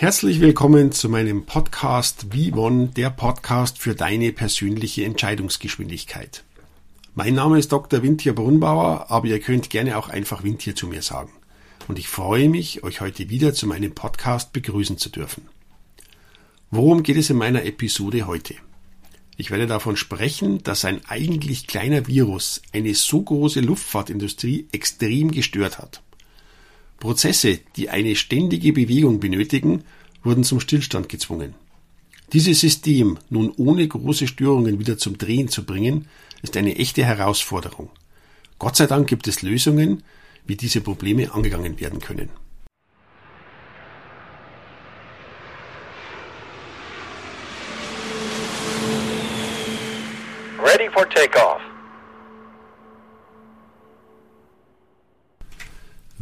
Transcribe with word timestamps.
Herzlich 0.00 0.40
willkommen 0.40 0.92
zu 0.92 1.10
meinem 1.10 1.44
Podcast 1.44 2.24
V1, 2.32 2.94
der 2.94 3.10
Podcast 3.10 3.78
für 3.78 3.94
deine 3.94 4.32
persönliche 4.32 5.04
Entscheidungsgeschwindigkeit. 5.04 6.42
Mein 7.14 7.34
Name 7.34 7.58
ist 7.58 7.70
Dr. 7.70 8.02
Wintier 8.02 8.34
Brunnbauer, 8.34 9.10
aber 9.10 9.26
ihr 9.26 9.40
könnt 9.40 9.68
gerne 9.68 9.98
auch 9.98 10.08
einfach 10.08 10.42
Wintier 10.42 10.74
zu 10.74 10.86
mir 10.86 11.02
sagen. 11.02 11.30
Und 11.86 11.98
ich 11.98 12.08
freue 12.08 12.48
mich, 12.48 12.82
euch 12.82 13.02
heute 13.02 13.28
wieder 13.28 13.52
zu 13.52 13.66
meinem 13.66 13.94
Podcast 13.94 14.54
begrüßen 14.54 14.96
zu 14.96 15.10
dürfen. 15.10 15.42
Worum 16.70 17.02
geht 17.02 17.18
es 17.18 17.28
in 17.28 17.36
meiner 17.36 17.66
Episode 17.66 18.26
heute? 18.26 18.54
Ich 19.36 19.50
werde 19.50 19.66
davon 19.66 19.98
sprechen, 19.98 20.62
dass 20.62 20.86
ein 20.86 21.02
eigentlich 21.08 21.66
kleiner 21.66 22.06
Virus 22.06 22.62
eine 22.72 22.94
so 22.94 23.20
große 23.20 23.60
Luftfahrtindustrie 23.60 24.66
extrem 24.72 25.30
gestört 25.30 25.76
hat. 25.76 26.00
Prozesse, 27.00 27.58
die 27.76 27.88
eine 27.88 28.14
ständige 28.14 28.72
Bewegung 28.72 29.18
benötigen, 29.20 29.82
wurden 30.22 30.44
zum 30.44 30.60
Stillstand 30.60 31.08
gezwungen. 31.08 31.54
Dieses 32.32 32.60
System 32.60 33.18
nun 33.30 33.52
ohne 33.56 33.88
große 33.88 34.28
Störungen 34.28 34.78
wieder 34.78 34.98
zum 34.98 35.18
Drehen 35.18 35.48
zu 35.48 35.64
bringen, 35.64 36.06
ist 36.42 36.56
eine 36.56 36.76
echte 36.76 37.04
Herausforderung. 37.04 37.88
Gott 38.58 38.76
sei 38.76 38.86
Dank 38.86 39.08
gibt 39.08 39.26
es 39.26 39.42
Lösungen, 39.42 40.02
wie 40.46 40.56
diese 40.56 40.82
Probleme 40.82 41.32
angegangen 41.32 41.80
werden 41.80 42.00
können. 42.00 42.28
Ready 50.62 50.90
for 50.92 51.08
takeoff. 51.08 51.69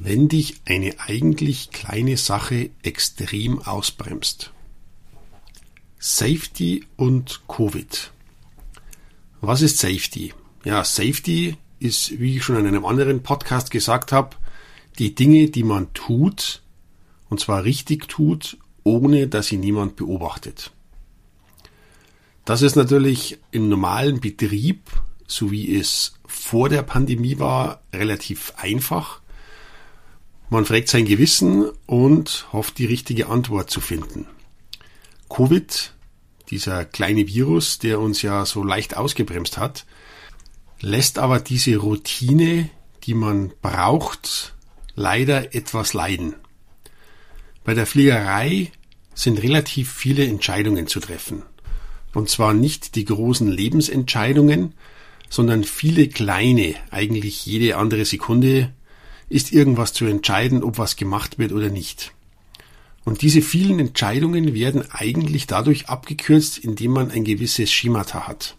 Wenn 0.00 0.28
dich 0.28 0.60
eine 0.64 0.94
eigentlich 1.00 1.70
kleine 1.70 2.16
Sache 2.16 2.70
extrem 2.84 3.60
ausbremst. 3.60 4.52
Safety 5.98 6.84
und 6.96 7.42
Covid. 7.48 8.12
Was 9.40 9.60
ist 9.60 9.78
Safety? 9.78 10.32
Ja, 10.64 10.84
Safety 10.84 11.56
ist, 11.80 12.20
wie 12.20 12.36
ich 12.36 12.44
schon 12.44 12.56
in 12.56 12.66
einem 12.68 12.86
anderen 12.86 13.24
Podcast 13.24 13.72
gesagt 13.72 14.12
habe, 14.12 14.36
die 15.00 15.16
Dinge, 15.16 15.48
die 15.50 15.64
man 15.64 15.92
tut, 15.94 16.62
und 17.28 17.40
zwar 17.40 17.64
richtig 17.64 18.08
tut, 18.08 18.56
ohne 18.84 19.26
dass 19.26 19.48
sie 19.48 19.56
niemand 19.56 19.96
beobachtet. 19.96 20.70
Das 22.44 22.62
ist 22.62 22.76
natürlich 22.76 23.38
im 23.50 23.68
normalen 23.68 24.20
Betrieb, 24.20 24.84
so 25.26 25.50
wie 25.50 25.76
es 25.76 26.14
vor 26.24 26.68
der 26.68 26.82
Pandemie 26.82 27.40
war, 27.40 27.82
relativ 27.92 28.52
einfach. 28.56 29.20
Man 30.50 30.64
fragt 30.64 30.88
sein 30.88 31.04
Gewissen 31.04 31.70
und 31.86 32.46
hofft, 32.52 32.78
die 32.78 32.86
richtige 32.86 33.28
Antwort 33.28 33.70
zu 33.70 33.80
finden. 33.80 34.26
Covid, 35.28 35.92
dieser 36.48 36.86
kleine 36.86 37.26
Virus, 37.26 37.78
der 37.78 38.00
uns 38.00 38.22
ja 38.22 38.46
so 38.46 38.64
leicht 38.64 38.96
ausgebremst 38.96 39.58
hat, 39.58 39.84
lässt 40.80 41.18
aber 41.18 41.40
diese 41.40 41.76
Routine, 41.76 42.70
die 43.04 43.14
man 43.14 43.52
braucht, 43.60 44.54
leider 44.94 45.54
etwas 45.54 45.92
leiden. 45.92 46.34
Bei 47.64 47.74
der 47.74 47.86
Fliegerei 47.86 48.72
sind 49.14 49.42
relativ 49.42 49.92
viele 49.92 50.24
Entscheidungen 50.24 50.86
zu 50.86 51.00
treffen. 51.00 51.42
Und 52.14 52.30
zwar 52.30 52.54
nicht 52.54 52.94
die 52.94 53.04
großen 53.04 53.48
Lebensentscheidungen, 53.48 54.72
sondern 55.28 55.64
viele 55.64 56.08
kleine, 56.08 56.74
eigentlich 56.90 57.44
jede 57.44 57.76
andere 57.76 58.06
Sekunde 58.06 58.72
ist 59.28 59.52
irgendwas 59.52 59.92
zu 59.92 60.06
entscheiden, 60.06 60.62
ob 60.62 60.78
was 60.78 60.96
gemacht 60.96 61.38
wird 61.38 61.52
oder 61.52 61.68
nicht. 61.68 62.12
Und 63.04 63.22
diese 63.22 63.42
vielen 63.42 63.78
Entscheidungen 63.78 64.54
werden 64.54 64.84
eigentlich 64.90 65.46
dadurch 65.46 65.88
abgekürzt, 65.88 66.58
indem 66.58 66.92
man 66.92 67.10
ein 67.10 67.24
gewisses 67.24 67.70
Schemata 67.70 68.26
hat. 68.26 68.56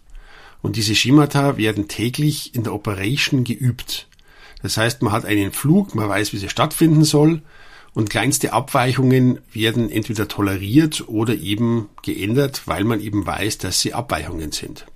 Und 0.62 0.76
diese 0.76 0.94
Schemata 0.94 1.56
werden 1.56 1.88
täglich 1.88 2.54
in 2.54 2.64
der 2.64 2.74
Operation 2.74 3.44
geübt. 3.44 4.08
Das 4.62 4.76
heißt, 4.76 5.02
man 5.02 5.12
hat 5.12 5.24
einen 5.24 5.52
Flug, 5.52 5.94
man 5.94 6.08
weiß, 6.08 6.32
wie 6.32 6.38
sie 6.38 6.48
stattfinden 6.48 7.04
soll, 7.04 7.42
und 7.92 8.10
kleinste 8.10 8.52
Abweichungen 8.52 9.40
werden 9.52 9.90
entweder 9.90 10.28
toleriert 10.28 11.08
oder 11.08 11.34
eben 11.34 11.88
geändert, 12.02 12.62
weil 12.66 12.84
man 12.84 13.00
eben 13.00 13.26
weiß, 13.26 13.58
dass 13.58 13.80
sie 13.80 13.94
Abweichungen 13.94 14.52
sind. 14.52 14.86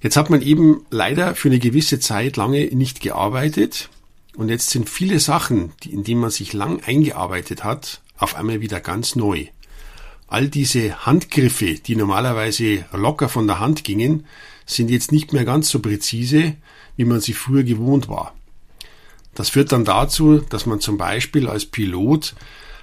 Jetzt 0.00 0.16
hat 0.16 0.28
man 0.28 0.42
eben 0.42 0.84
leider 0.90 1.34
für 1.34 1.48
eine 1.48 1.60
gewisse 1.60 2.00
Zeit 2.00 2.36
lange 2.36 2.66
nicht 2.66 3.00
gearbeitet 3.00 3.90
und 4.36 4.48
jetzt 4.48 4.70
sind 4.70 4.88
viele 4.88 5.20
Sachen, 5.20 5.72
die, 5.82 5.92
in 5.92 6.04
die 6.04 6.14
man 6.14 6.30
sich 6.30 6.52
lang 6.52 6.82
eingearbeitet 6.84 7.64
hat, 7.64 8.00
auf 8.16 8.34
einmal 8.34 8.60
wieder 8.60 8.80
ganz 8.80 9.16
neu. 9.16 9.46
All 10.26 10.48
diese 10.48 11.06
Handgriffe, 11.06 11.74
die 11.74 11.96
normalerweise 11.96 12.84
locker 12.92 13.28
von 13.28 13.46
der 13.46 13.60
Hand 13.60 13.84
gingen, 13.84 14.26
sind 14.66 14.90
jetzt 14.90 15.12
nicht 15.12 15.32
mehr 15.32 15.44
ganz 15.44 15.68
so 15.68 15.80
präzise, 15.80 16.54
wie 16.96 17.04
man 17.04 17.20
sie 17.20 17.34
früher 17.34 17.62
gewohnt 17.62 18.08
war. 18.08 18.34
Das 19.34 19.50
führt 19.50 19.72
dann 19.72 19.84
dazu, 19.84 20.38
dass 20.38 20.66
man 20.66 20.80
zum 20.80 20.96
Beispiel 20.96 21.48
als 21.48 21.66
Pilot 21.66 22.34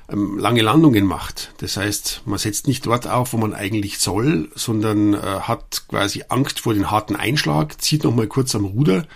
ähm, 0.09 0.37
lange 0.37 0.61
Landungen 0.61 1.05
macht. 1.05 1.53
Das 1.57 1.77
heißt, 1.77 2.23
man 2.25 2.37
setzt 2.37 2.67
nicht 2.67 2.85
dort 2.85 3.07
auf, 3.07 3.33
wo 3.33 3.37
man 3.37 3.53
eigentlich 3.53 3.99
soll, 3.99 4.49
sondern 4.55 5.13
äh, 5.13 5.17
hat 5.17 5.83
quasi 5.87 6.25
Angst 6.29 6.59
vor 6.59 6.73
den 6.73 6.91
harten 6.91 7.15
Einschlag, 7.15 7.81
zieht 7.81 8.03
nochmal 8.03 8.27
kurz 8.27 8.53
am 8.53 8.65
Ruder 8.65 9.07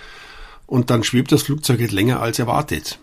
und 0.68 0.90
dann 0.90 1.04
schwebt 1.04 1.32
das 1.32 1.44
Flugzeug 1.44 1.80
jetzt 1.80 1.92
länger 1.94 2.22
als 2.22 2.40
erwartet. 2.40 3.00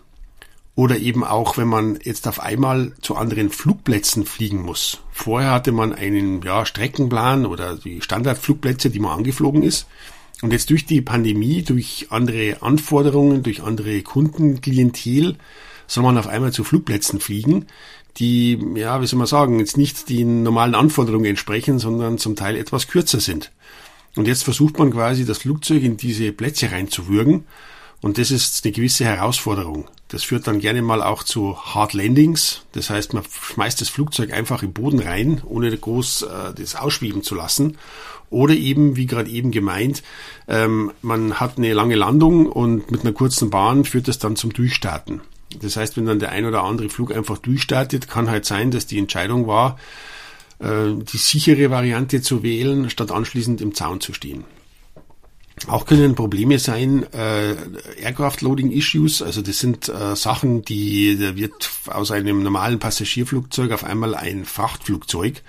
Oder 0.75 0.97
eben 0.97 1.23
auch, 1.23 1.57
wenn 1.57 1.67
man 1.67 1.99
jetzt 2.03 2.27
auf 2.27 2.39
einmal 2.39 2.93
zu 3.01 3.15
anderen 3.15 3.51
Flugplätzen 3.51 4.25
fliegen 4.25 4.63
muss. 4.63 4.99
Vorher 5.11 5.51
hatte 5.51 5.71
man 5.71 5.93
einen 5.93 6.41
ja, 6.41 6.65
Streckenplan 6.65 7.45
oder 7.45 7.75
die 7.77 8.01
Standardflugplätze, 8.01 8.89
die 8.89 8.99
man 8.99 9.19
angeflogen 9.19 9.61
ist. 9.61 9.85
Und 10.41 10.51
jetzt 10.51 10.71
durch 10.71 10.85
die 10.85 11.01
Pandemie, 11.01 11.61
durch 11.61 12.07
andere 12.09 12.57
Anforderungen, 12.61 13.43
durch 13.43 13.61
andere 13.61 14.01
Kundenklientel, 14.01 15.37
soll 15.87 16.03
man 16.03 16.17
auf 16.17 16.27
einmal 16.27 16.51
zu 16.51 16.63
Flugplätzen 16.63 17.19
fliegen, 17.19 17.67
die, 18.17 18.59
ja, 18.75 19.01
wie 19.01 19.07
soll 19.07 19.17
man 19.17 19.27
sagen, 19.27 19.59
jetzt 19.59 19.77
nicht 19.77 20.09
den 20.09 20.43
normalen 20.43 20.75
Anforderungen 20.75 21.25
entsprechen, 21.25 21.79
sondern 21.79 22.17
zum 22.17 22.35
Teil 22.35 22.55
etwas 22.55 22.87
kürzer 22.87 23.19
sind. 23.19 23.51
Und 24.15 24.27
jetzt 24.27 24.43
versucht 24.43 24.77
man 24.77 24.91
quasi 24.91 25.25
das 25.25 25.39
Flugzeug 25.39 25.83
in 25.83 25.97
diese 25.97 26.31
Plätze 26.31 26.71
reinzuwürgen. 26.71 27.45
Und 28.01 28.17
das 28.17 28.31
ist 28.31 28.65
eine 28.65 28.73
gewisse 28.73 29.05
Herausforderung. 29.05 29.87
Das 30.09 30.23
führt 30.23 30.45
dann 30.45 30.59
gerne 30.59 30.81
mal 30.81 31.01
auch 31.01 31.23
zu 31.23 31.57
Hard 31.57 31.93
Landings. 31.93 32.61
Das 32.73 32.89
heißt, 32.89 33.13
man 33.13 33.23
schmeißt 33.23 33.79
das 33.79 33.89
Flugzeug 33.89 34.33
einfach 34.33 34.61
im 34.61 34.73
Boden 34.73 34.99
rein, 34.99 35.41
ohne 35.45 35.75
groß 35.75 36.23
äh, 36.23 36.53
das 36.53 36.75
ausschweben 36.75 37.23
zu 37.23 37.33
lassen. 37.33 37.77
Oder 38.29 38.55
eben, 38.55 38.95
wie 38.97 39.05
gerade 39.05 39.29
eben 39.29 39.51
gemeint, 39.51 40.03
ähm, 40.47 40.91
man 41.01 41.39
hat 41.39 41.57
eine 41.57 41.73
lange 41.73 41.95
Landung 41.95 42.47
und 42.47 42.91
mit 42.91 43.01
einer 43.01 43.13
kurzen 43.13 43.49
Bahn 43.49 43.85
führt 43.85 44.07
das 44.07 44.19
dann 44.19 44.35
zum 44.35 44.51
Durchstarten. 44.51 45.21
Das 45.61 45.77
heißt, 45.77 45.97
wenn 45.97 46.05
dann 46.05 46.19
der 46.19 46.31
ein 46.31 46.45
oder 46.45 46.63
andere 46.63 46.89
Flug 46.89 47.15
einfach 47.15 47.37
durchstartet, 47.37 48.09
kann 48.09 48.29
halt 48.29 48.45
sein, 48.45 48.71
dass 48.71 48.85
die 48.85 48.99
Entscheidung 48.99 49.47
war, 49.47 49.77
die 50.63 51.17
sichere 51.17 51.69
Variante 51.69 52.21
zu 52.21 52.41
wählen, 52.41 52.89
statt 52.89 53.11
anschließend 53.11 53.59
im 53.61 53.73
Zaun 53.75 53.99
zu 53.99 54.13
stehen. 54.13 54.45
Auch 55.67 55.85
können 55.85 56.15
Probleme 56.15 56.57
sein, 56.59 57.05
äh, 57.13 57.55
Aircraft 58.01 58.41
Loading 58.41 58.71
Issues, 58.71 59.21
also 59.21 59.41
das 59.41 59.59
sind 59.59 59.87
äh, 59.87 60.15
Sachen, 60.15 60.63
die 60.63 61.17
da 61.17 61.35
wird 61.35 61.69
aus 61.87 62.11
einem 62.11 62.41
normalen 62.41 62.79
Passagierflugzeug 62.79 63.71
auf 63.71 63.83
einmal 63.83 64.15
ein 64.15 64.45
Frachtflugzeug 64.45 65.43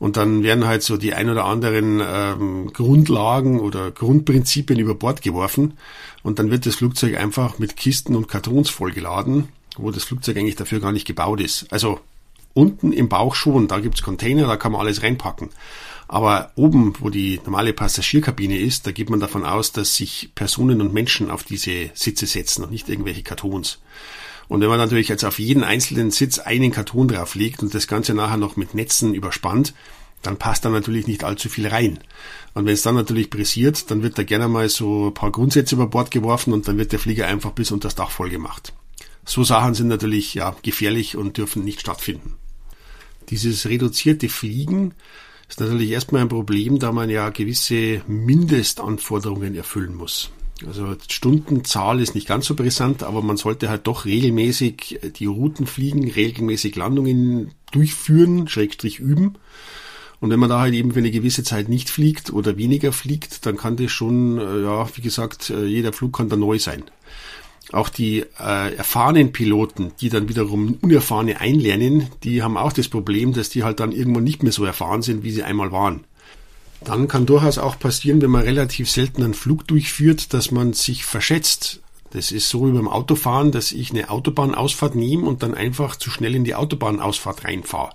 und 0.00 0.16
dann 0.16 0.42
werden 0.42 0.66
halt 0.66 0.82
so 0.82 0.96
die 0.96 1.14
ein 1.14 1.30
oder 1.30 1.44
anderen 1.44 2.02
ähm, 2.04 2.72
Grundlagen 2.72 3.60
oder 3.60 3.90
Grundprinzipien 3.90 4.78
über 4.78 4.94
Bord 4.94 5.22
geworfen 5.22 5.78
und 6.22 6.38
dann 6.38 6.50
wird 6.50 6.66
das 6.66 6.74
Flugzeug 6.74 7.16
einfach 7.16 7.58
mit 7.58 7.76
Kisten 7.76 8.16
und 8.16 8.28
Kartons 8.28 8.70
vollgeladen, 8.70 9.48
wo 9.76 9.92
das 9.92 10.04
Flugzeug 10.04 10.36
eigentlich 10.36 10.56
dafür 10.56 10.80
gar 10.80 10.92
nicht 10.92 11.06
gebaut 11.06 11.40
ist. 11.40 11.72
Also 11.72 12.00
Unten 12.58 12.92
im 12.92 13.08
Bauch 13.08 13.36
schon, 13.36 13.68
da 13.68 13.78
gibt's 13.78 14.02
Container, 14.02 14.48
da 14.48 14.56
kann 14.56 14.72
man 14.72 14.80
alles 14.80 15.04
reinpacken. 15.04 15.50
Aber 16.08 16.50
oben, 16.56 16.94
wo 16.98 17.08
die 17.08 17.40
normale 17.44 17.72
Passagierkabine 17.72 18.58
ist, 18.58 18.84
da 18.84 18.90
geht 18.90 19.10
man 19.10 19.20
davon 19.20 19.44
aus, 19.44 19.70
dass 19.70 19.94
sich 19.94 20.32
Personen 20.34 20.80
und 20.80 20.92
Menschen 20.92 21.30
auf 21.30 21.44
diese 21.44 21.90
Sitze 21.94 22.26
setzen 22.26 22.64
und 22.64 22.72
nicht 22.72 22.88
irgendwelche 22.88 23.22
Kartons. 23.22 23.78
Und 24.48 24.60
wenn 24.60 24.70
man 24.70 24.78
natürlich 24.78 25.06
jetzt 25.06 25.24
auf 25.24 25.38
jeden 25.38 25.62
einzelnen 25.62 26.10
Sitz 26.10 26.40
einen 26.40 26.72
Karton 26.72 27.06
drauflegt 27.06 27.62
und 27.62 27.72
das 27.74 27.86
Ganze 27.86 28.12
nachher 28.12 28.38
noch 28.38 28.56
mit 28.56 28.74
Netzen 28.74 29.14
überspannt, 29.14 29.72
dann 30.22 30.36
passt 30.36 30.64
da 30.64 30.68
natürlich 30.68 31.06
nicht 31.06 31.22
allzu 31.22 31.48
viel 31.48 31.68
rein. 31.68 32.00
Und 32.54 32.66
wenn 32.66 32.74
es 32.74 32.82
dann 32.82 32.96
natürlich 32.96 33.30
pressiert, 33.30 33.88
dann 33.92 34.02
wird 34.02 34.18
da 34.18 34.24
gerne 34.24 34.48
mal 34.48 34.68
so 34.68 35.10
ein 35.10 35.14
paar 35.14 35.30
Grundsätze 35.30 35.76
über 35.76 35.86
Bord 35.86 36.10
geworfen 36.10 36.52
und 36.52 36.66
dann 36.66 36.76
wird 36.76 36.90
der 36.90 36.98
Flieger 36.98 37.28
einfach 37.28 37.52
bis 37.52 37.70
unter 37.70 37.86
das 37.86 37.94
Dach 37.94 38.10
voll 38.10 38.30
gemacht. 38.30 38.72
So 39.24 39.44
Sachen 39.44 39.74
sind 39.74 39.86
natürlich 39.86 40.34
ja 40.34 40.56
gefährlich 40.62 41.16
und 41.16 41.36
dürfen 41.36 41.62
nicht 41.62 41.80
stattfinden. 41.80 42.34
Dieses 43.30 43.66
reduzierte 43.68 44.28
Fliegen 44.28 44.94
ist 45.48 45.60
natürlich 45.60 45.90
erstmal 45.90 46.22
ein 46.22 46.28
Problem, 46.28 46.78
da 46.78 46.92
man 46.92 47.10
ja 47.10 47.30
gewisse 47.30 48.02
Mindestanforderungen 48.06 49.54
erfüllen 49.54 49.94
muss. 49.94 50.30
Also 50.66 50.96
Stundenzahl 51.08 52.00
ist 52.00 52.14
nicht 52.14 52.26
ganz 52.26 52.46
so 52.46 52.54
brisant, 52.54 53.02
aber 53.02 53.22
man 53.22 53.36
sollte 53.36 53.68
halt 53.68 53.86
doch 53.86 54.04
regelmäßig 54.04 55.00
die 55.16 55.26
Routen 55.26 55.66
fliegen, 55.66 56.10
regelmäßig 56.10 56.74
Landungen 56.74 57.52
durchführen, 57.70 58.48
Schrägstrich 58.48 58.98
üben. 58.98 59.34
Und 60.20 60.30
wenn 60.30 60.40
man 60.40 60.48
da 60.48 60.60
halt 60.60 60.74
eben 60.74 60.92
für 60.92 60.98
eine 60.98 61.12
gewisse 61.12 61.44
Zeit 61.44 61.68
nicht 61.68 61.90
fliegt 61.90 62.32
oder 62.32 62.56
weniger 62.56 62.92
fliegt, 62.92 63.46
dann 63.46 63.56
kann 63.56 63.76
das 63.76 63.92
schon, 63.92 64.38
äh, 64.38 64.62
ja, 64.62 64.88
wie 64.96 65.00
gesagt, 65.00 65.50
äh, 65.50 65.64
jeder 65.64 65.92
Flug 65.92 66.16
kann 66.16 66.28
da 66.28 66.34
neu 66.34 66.58
sein. 66.58 66.82
Auch 67.72 67.90
die 67.90 68.20
äh, 68.40 68.74
erfahrenen 68.74 69.32
Piloten, 69.32 69.92
die 70.00 70.08
dann 70.08 70.28
wiederum 70.28 70.78
unerfahrene 70.80 71.40
einlernen, 71.40 72.08
die 72.24 72.42
haben 72.42 72.56
auch 72.56 72.72
das 72.72 72.88
Problem, 72.88 73.34
dass 73.34 73.50
die 73.50 73.62
halt 73.62 73.80
dann 73.80 73.92
irgendwann 73.92 74.24
nicht 74.24 74.42
mehr 74.42 74.52
so 74.52 74.64
erfahren 74.64 75.02
sind, 75.02 75.22
wie 75.22 75.30
sie 75.30 75.42
einmal 75.42 75.70
waren. 75.70 76.04
Dann 76.82 77.08
kann 77.08 77.26
durchaus 77.26 77.58
auch 77.58 77.78
passieren, 77.78 78.22
wenn 78.22 78.30
man 78.30 78.42
relativ 78.42 78.90
selten 78.90 79.22
einen 79.22 79.34
Flug 79.34 79.66
durchführt, 79.66 80.32
dass 80.32 80.50
man 80.50 80.72
sich 80.72 81.04
verschätzt. 81.04 81.80
Das 82.12 82.32
ist 82.32 82.48
so 82.48 82.66
wie 82.66 82.72
beim 82.72 82.88
Autofahren, 82.88 83.52
dass 83.52 83.72
ich 83.72 83.90
eine 83.90 84.08
Autobahnausfahrt 84.08 84.94
nehme 84.94 85.26
und 85.26 85.42
dann 85.42 85.54
einfach 85.54 85.96
zu 85.96 86.10
schnell 86.10 86.34
in 86.34 86.44
die 86.44 86.54
Autobahnausfahrt 86.54 87.44
reinfahre. 87.44 87.90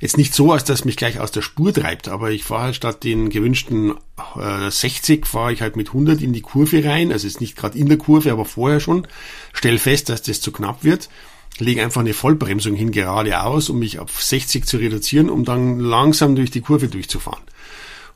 Jetzt 0.00 0.16
nicht 0.16 0.34
so, 0.34 0.50
als 0.50 0.64
dass 0.64 0.86
mich 0.86 0.96
gleich 0.96 1.20
aus 1.20 1.30
der 1.30 1.42
Spur 1.42 1.74
treibt, 1.74 2.08
aber 2.08 2.30
ich 2.30 2.42
fahre 2.42 2.62
halt 2.64 2.76
statt 2.76 3.04
den 3.04 3.28
gewünschten 3.28 3.94
äh, 4.34 4.70
60 4.70 5.26
fahre 5.26 5.52
ich 5.52 5.60
halt 5.60 5.76
mit 5.76 5.88
100 5.88 6.22
in 6.22 6.32
die 6.32 6.40
Kurve 6.40 6.82
rein, 6.82 7.12
also 7.12 7.26
ist 7.26 7.42
nicht 7.42 7.54
gerade 7.54 7.78
in 7.78 7.88
der 7.88 7.98
Kurve, 7.98 8.32
aber 8.32 8.46
vorher 8.46 8.80
schon, 8.80 9.06
stell 9.52 9.78
fest, 9.78 10.08
dass 10.08 10.22
das 10.22 10.40
zu 10.40 10.52
knapp 10.52 10.84
wird, 10.84 11.10
lege 11.58 11.82
einfach 11.82 12.00
eine 12.00 12.14
Vollbremsung 12.14 12.74
hin 12.74 12.92
geradeaus, 12.92 13.68
um 13.68 13.78
mich 13.78 13.98
auf 13.98 14.22
60 14.22 14.66
zu 14.66 14.78
reduzieren, 14.78 15.28
um 15.28 15.44
dann 15.44 15.78
langsam 15.78 16.34
durch 16.34 16.50
die 16.50 16.62
Kurve 16.62 16.88
durchzufahren. 16.88 17.42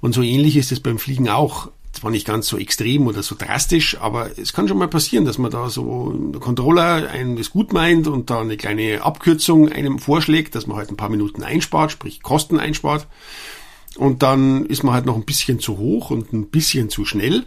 Und 0.01 0.15
so 0.15 0.23
ähnlich 0.23 0.57
ist 0.57 0.73
es 0.73 0.81
beim 0.81 0.99
Fliegen 0.99 1.29
auch 1.29 1.71
zwar 1.95 2.11
nicht 2.11 2.27
ganz 2.27 2.47
so 2.49 2.59
extrem 2.59 3.07
oder 3.07 3.23
so 3.23 3.35
drastisch, 3.39 3.99
aber 4.01 4.39
es 4.39 4.53
kann 4.53 4.69
schon 4.69 4.79
mal 4.79 4.89
passieren, 4.89 5.25
dass 5.25 5.39
man 5.39 5.51
da 5.51 5.71
so 5.71 6.13
der 6.13 6.41
Controller 6.41 7.11
einem 7.11 7.37
das 7.37 7.51
gut 7.51 7.73
meint 7.73 8.07
und 8.07 8.31
da 8.31 8.41
eine 8.41 8.57
kleine 8.57 9.03
Abkürzung 9.03 9.71
einem 9.71 9.99
vorschlägt, 9.99 10.55
dass 10.55 10.67
man 10.67 10.77
halt 10.77 10.91
ein 10.91 10.97
paar 10.97 11.09
Minuten 11.09 11.43
einspart, 11.43 11.93
sprich 11.93 12.23
Kosten 12.23 12.59
einspart. 12.59 13.07
Und 13.97 14.23
dann 14.23 14.67
ist 14.67 14.83
man 14.83 14.95
halt 14.95 15.07
noch 15.07 15.17
ein 15.17 15.25
bisschen 15.25 15.61
zu 15.61 15.79
hoch 15.79 16.11
und 16.11 16.33
ein 16.33 16.47
bisschen 16.47 16.91
zu 16.91 17.05
schnell. 17.05 17.45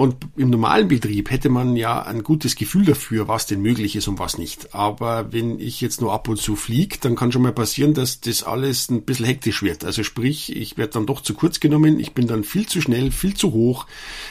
Und 0.00 0.16
im 0.38 0.48
normalen 0.48 0.88
Betrieb 0.88 1.30
hätte 1.30 1.50
man 1.50 1.76
ja 1.76 2.00
ein 2.00 2.22
gutes 2.22 2.56
Gefühl 2.56 2.86
dafür, 2.86 3.28
was 3.28 3.44
denn 3.44 3.60
möglich 3.60 3.96
ist 3.96 4.08
und 4.08 4.18
was 4.18 4.38
nicht. 4.38 4.74
Aber 4.74 5.30
wenn 5.30 5.60
ich 5.60 5.82
jetzt 5.82 6.00
nur 6.00 6.14
ab 6.14 6.26
und 6.26 6.38
zu 6.38 6.56
fliege, 6.56 6.96
dann 7.02 7.16
kann 7.16 7.32
schon 7.32 7.42
mal 7.42 7.52
passieren, 7.52 7.92
dass 7.92 8.18
das 8.18 8.42
alles 8.42 8.88
ein 8.88 9.02
bisschen 9.02 9.26
hektisch 9.26 9.62
wird. 9.62 9.84
Also 9.84 10.02
sprich, 10.02 10.56
ich 10.56 10.78
werde 10.78 10.94
dann 10.94 11.04
doch 11.04 11.20
zu 11.20 11.34
kurz 11.34 11.60
genommen, 11.60 12.00
ich 12.00 12.14
bin 12.14 12.26
dann 12.26 12.44
viel 12.44 12.64
zu 12.64 12.80
schnell, 12.80 13.10
viel 13.10 13.34
zu 13.34 13.52
hoch. 13.52 13.84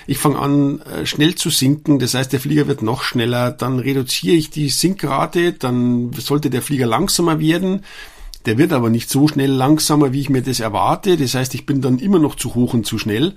Ich 0.07 0.18
fange 0.18 0.39
an, 0.39 0.81
äh, 0.81 1.06
schnell 1.06 1.36
zu 1.36 1.51
sinken, 1.51 2.00
das 2.00 2.16
heißt, 2.16 2.33
der 2.33 2.39
Flieger 2.39 2.66
wird 2.66 2.81
noch 2.81 3.04
schneller. 3.04 3.51
Dann 3.51 3.77
reduziere 3.77 4.38
ich 4.38 4.50
die 4.50 4.69
Sinkrate, 4.69 5.54
dann 5.54 6.12
sollte 6.13 6.50
der 6.50 6.63
Flieger 6.63 6.88
langsamer 6.88 7.39
werden. 7.39 7.86
Der 8.48 8.57
wird 8.57 8.74
aber 8.74 8.89
nicht 8.89 9.12
so 9.12 9.27
schnell 9.27 9.51
langsamer, 9.51 10.13
wie 10.13 10.21
ich 10.21 10.31
mir 10.31 10.42
das 10.42 10.62
erwarte. 10.62 11.16
Das 11.16 11.36
heißt, 11.36 11.54
ich 11.54 11.68
bin 11.68 11.80
dann 11.80 12.00
immer 12.00 12.18
noch 12.18 12.33
zu 12.33 12.56
hoch 12.56 12.74
und 12.74 12.88
zu 12.88 12.98
schnell. 12.98 13.36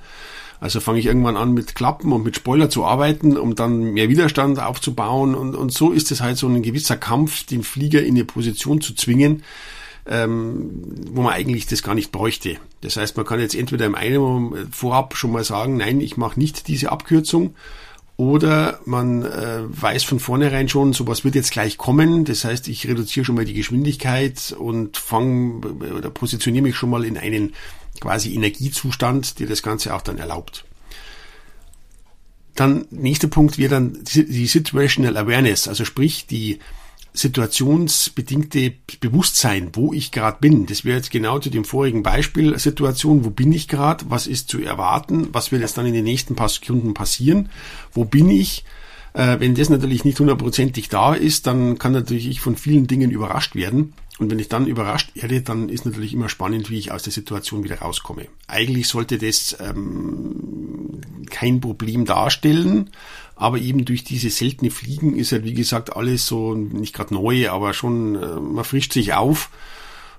Also 0.63 0.79
fange 0.79 1.01
ich 1.01 1.07
irgendwann 1.07 1.37
an 1.37 1.55
mit 1.55 1.75
Klappen 1.75 2.13
und 2.13 2.23
mit 2.23 2.37
Spoiler 2.37 2.71
zu 2.71 2.85
arbeiten, 2.85 3.37
um 3.37 3.57
dann 3.57 3.95
mehr 3.95 4.09
Widerstand 4.09 4.61
aufzubauen. 4.61 5.35
Und, 5.35 5.57
und 5.57 5.73
so 5.73 5.91
ist 5.91 6.13
es 6.13 6.21
halt 6.21 6.39
so 6.39 6.47
ein 6.47 6.63
gewisser 6.63 6.97
Kampf, 6.97 7.45
den 7.45 7.65
Flieger 7.65 8.01
in 8.01 8.15
eine 8.15 8.25
Position 8.25 8.81
zu 8.81 8.95
zwingen, 8.95 9.43
ähm, 10.07 10.71
wo 11.11 11.23
man 11.23 11.33
eigentlich 11.33 11.67
das 11.67 11.83
gar 11.83 11.97
nicht 11.97 12.13
bräuchte. 12.13 12.59
Das 12.81 12.97
heißt, 12.97 13.17
man 13.17 13.27
kann 13.27 13.41
jetzt 13.41 13.57
entweder 13.57 13.87
im 13.87 13.97
einen 13.97 14.71
vorab 14.71 15.17
schon 15.17 15.33
mal 15.33 15.43
sagen, 15.43 15.79
nein, 15.79 16.01
ich 16.01 16.17
mache 16.17 16.39
nicht 16.39 16.69
diese 16.69 16.93
Abkürzung, 16.93 17.57
oder 18.17 18.79
man 18.85 19.25
äh, 19.25 19.63
weiß 19.67 20.05
von 20.05 20.21
vornherein 20.21 20.69
schon, 20.69 20.93
sowas 20.93 21.25
wird 21.25 21.35
jetzt 21.35 21.51
gleich 21.51 21.77
kommen. 21.77 22.25
Das 22.25 22.45
heißt, 22.45 22.69
ich 22.69 22.87
reduziere 22.87 23.25
schon 23.25 23.35
mal 23.35 23.45
die 23.45 23.55
Geschwindigkeit 23.55 24.55
und 24.57 24.97
fange 24.97 25.67
oder 25.97 26.11
positioniere 26.11 26.63
mich 26.63 26.77
schon 26.77 26.91
mal 26.91 27.05
in 27.05 27.19
einen 27.19 27.55
quasi 28.01 28.35
Energiezustand, 28.35 29.39
der 29.39 29.47
das 29.47 29.63
Ganze 29.63 29.95
auch 29.95 30.03
dann 30.03 30.19
erlaubt. 30.19 30.65
Dann 32.55 32.87
nächster 32.91 33.29
Punkt 33.29 33.59
wäre 33.59 33.71
dann 33.71 33.99
die 34.05 34.47
Situational 34.47 35.17
Awareness, 35.17 35.69
also 35.69 35.85
sprich 35.85 36.27
die 36.27 36.59
situationsbedingte 37.15 38.73
Bewusstsein, 39.01 39.71
wo 39.75 39.93
ich 39.93 40.13
gerade 40.13 40.39
bin. 40.41 40.67
Das 40.67 40.85
wäre 40.85 40.97
jetzt 40.97 41.11
genau 41.11 41.39
zu 41.39 41.51
dem 41.51 41.65
vorigen 41.65 42.03
Beispiel 42.03 42.59
Situation, 42.59 43.25
wo 43.25 43.31
bin 43.31 43.53
ich 43.53 43.69
gerade, 43.69 44.07
was 44.09 44.27
ist 44.27 44.49
zu 44.49 44.61
erwarten, 44.61 45.29
was 45.33 45.53
wird 45.53 45.63
jetzt 45.63 45.77
dann 45.77 45.87
in 45.87 45.93
den 45.93 46.05
nächsten 46.05 46.37
paar 46.37 46.49
Sekunden 46.49 46.95
passieren, 46.95 47.51
wo 47.93 48.05
bin 48.05 48.31
ich. 48.31 48.65
Äh, 49.15 49.41
wenn 49.41 49.55
das 49.55 49.69
natürlich 49.69 50.05
nicht 50.05 50.19
hundertprozentig 50.21 50.89
da 50.89 51.13
ist, 51.15 51.47
dann 51.47 51.79
kann 51.79 51.93
natürlich 51.93 52.27
ich 52.27 52.41
von 52.41 52.57
vielen 52.57 52.87
Dingen 52.87 53.11
überrascht 53.11 53.55
werden. 53.55 53.93
Und 54.23 54.31
wenn 54.31 54.39
ich 54.39 54.49
dann 54.49 54.69
überrascht 54.69 55.11
werde, 55.17 55.43
dann 55.43 55.69
ist 55.69 55.85
natürlich 55.85 56.13
immer 56.13 56.29
spannend, 56.29 56.71
wie 56.71 56.79
ich 56.79 56.93
aus 56.93 57.03
der 57.03 57.13
Situation 57.13 57.65
wieder 57.65 57.81
rauskomme. 57.81 58.29
Eigentlich 58.47 58.87
sollte 58.87 59.19
das 59.19 59.57
ähm, 59.59 61.01
kein 61.29 61.61
Problem 61.61 62.05
darstellen, 62.05 62.91
aber 63.35 63.59
eben 63.59 63.85
durch 63.85 64.05
diese 64.05 64.31
seltene 64.31 64.71
Fliegen 64.71 65.17
ist 65.17 65.33
halt, 65.33 65.45
wie 65.45 65.55
gesagt, 65.55 65.97
alles 65.97 66.29
so 66.29 66.55
nicht 66.55 66.95
gerade 66.95 67.15
neu, 67.15 67.51
aber 67.51 67.75
schon, 67.75 68.15
äh, 68.15 68.39
man 68.39 68.63
frischt 68.63 68.93
sich 68.93 69.13
auf. 69.13 69.51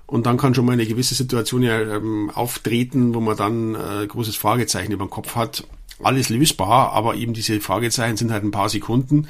Und 0.04 0.26
dann 0.26 0.36
kann 0.36 0.54
schon 0.54 0.66
mal 0.66 0.72
eine 0.72 0.84
gewisse 0.84 1.14
Situation 1.14 1.62
ja 1.62 1.80
ähm, 1.80 2.30
auftreten, 2.34 3.14
wo 3.14 3.20
man 3.20 3.38
dann 3.38 3.74
äh, 3.74 4.06
großes 4.06 4.36
Fragezeichen 4.36 4.92
über 4.92 5.06
den 5.06 5.10
Kopf 5.10 5.34
hat. 5.34 5.66
Alles 6.02 6.28
lösbar, 6.28 6.92
aber 6.92 7.14
eben 7.14 7.32
diese 7.32 7.58
Fragezeichen 7.58 8.18
sind 8.18 8.32
halt 8.32 8.44
ein 8.44 8.50
paar 8.50 8.68
Sekunden. 8.68 9.28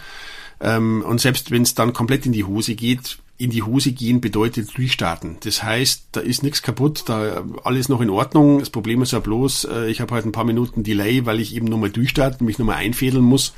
Ähm, 0.61 1.05
und 1.07 1.21
selbst 1.21 1.53
wenn 1.53 1.63
es 1.63 1.77
dann 1.77 1.93
komplett 1.93 2.27
in 2.27 2.33
die 2.33 2.43
Hose 2.43 2.75
geht, 2.75 3.19
in 3.37 3.51
die 3.51 3.63
Hose 3.63 3.93
gehen 3.93 4.21
bedeutet 4.21 4.77
durchstarten. 4.77 5.39
Das 5.41 5.63
heißt, 5.63 6.09
da 6.13 6.21
ist 6.21 6.45
nichts 6.45 6.63
kaputt, 6.63 7.05
da 7.07 7.45
alles 7.65 7.89
noch 7.89 8.01
in 8.01 8.11
Ordnung. 8.11 8.61
Das 8.61 8.71
Problem 8.71 9.03
ist 9.03 9.13
ja 9.13 9.19
bloß, 9.19 9.65
äh, 9.65 9.91
ich 9.91 10.01
habe 10.01 10.15
halt 10.15 10.25
ein 10.25 10.33
paar 10.33 10.45
Minuten 10.45 10.85
Delay, 10.85 11.27
weil 11.27 11.41
ich 11.41 11.55
eben 11.55 11.67
nochmal 11.67 11.91
durchstarten, 11.91 12.47
mich 12.47 12.59
nochmal 12.59 12.77
einfädeln 12.77 13.25
muss. 13.25 13.53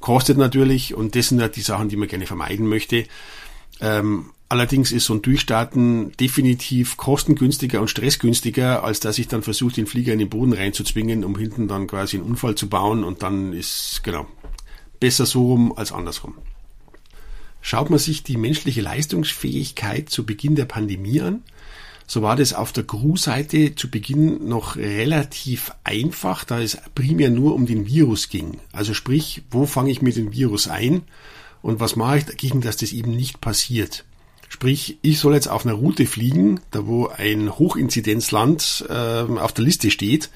Kostet 0.00 0.38
natürlich 0.38 0.94
und 0.94 1.14
das 1.14 1.28
sind 1.28 1.40
halt 1.42 1.56
die 1.56 1.60
Sachen, 1.60 1.90
die 1.90 1.96
man 1.96 2.08
gerne 2.08 2.26
vermeiden 2.26 2.66
möchte. 2.66 3.04
Ähm, 3.80 4.30
allerdings 4.48 4.92
ist 4.92 5.04
so 5.04 5.14
ein 5.14 5.22
Durchstarten 5.22 6.12
definitiv 6.18 6.96
kostengünstiger 6.96 7.82
und 7.82 7.88
stressgünstiger, 7.88 8.82
als 8.82 9.00
dass 9.00 9.18
ich 9.18 9.28
dann 9.28 9.42
versuche, 9.42 9.74
den 9.74 9.86
Flieger 9.86 10.14
in 10.14 10.20
den 10.20 10.30
Boden 10.30 10.54
reinzuzwingen, 10.54 11.22
um 11.22 11.36
hinten 11.36 11.68
dann 11.68 11.86
quasi 11.86 12.16
einen 12.16 12.26
Unfall 12.26 12.54
zu 12.54 12.68
bauen 12.70 13.04
und 13.04 13.22
dann 13.22 13.52
ist, 13.52 14.00
genau, 14.02 14.26
besser 15.00 15.26
so 15.26 15.48
rum 15.48 15.74
als 15.76 15.92
andersrum. 15.92 16.36
Schaut 17.68 17.90
man 17.90 17.98
sich 17.98 18.22
die 18.22 18.38
menschliche 18.38 18.80
Leistungsfähigkeit 18.80 20.08
zu 20.08 20.24
Beginn 20.24 20.54
der 20.54 20.64
Pandemie 20.64 21.20
an, 21.20 21.42
so 22.06 22.22
war 22.22 22.34
das 22.34 22.54
auf 22.54 22.72
der 22.72 22.84
Crew-Seite 22.84 23.74
zu 23.74 23.90
Beginn 23.90 24.48
noch 24.48 24.76
relativ 24.76 25.72
einfach, 25.84 26.44
da 26.44 26.62
es 26.62 26.78
primär 26.94 27.28
nur 27.28 27.54
um 27.54 27.66
den 27.66 27.86
Virus 27.86 28.30
ging. 28.30 28.56
Also 28.72 28.94
sprich, 28.94 29.42
wo 29.50 29.66
fange 29.66 29.90
ich 29.90 30.00
mit 30.00 30.16
dem 30.16 30.32
Virus 30.32 30.66
ein 30.66 31.02
und 31.60 31.78
was 31.78 31.94
mache 31.94 32.16
ich 32.16 32.24
dagegen, 32.24 32.62
dass 32.62 32.78
das 32.78 32.92
eben 32.92 33.14
nicht 33.14 33.42
passiert. 33.42 34.06
Sprich, 34.48 34.96
ich 35.02 35.18
soll 35.18 35.34
jetzt 35.34 35.48
auf 35.50 35.66
einer 35.66 35.74
Route 35.74 36.06
fliegen, 36.06 36.60
da 36.70 36.86
wo 36.86 37.08
ein 37.08 37.58
Hochinzidenzland 37.58 38.86
äh, 38.88 39.24
auf 39.38 39.52
der 39.52 39.66
Liste 39.66 39.90
steht. 39.90 40.30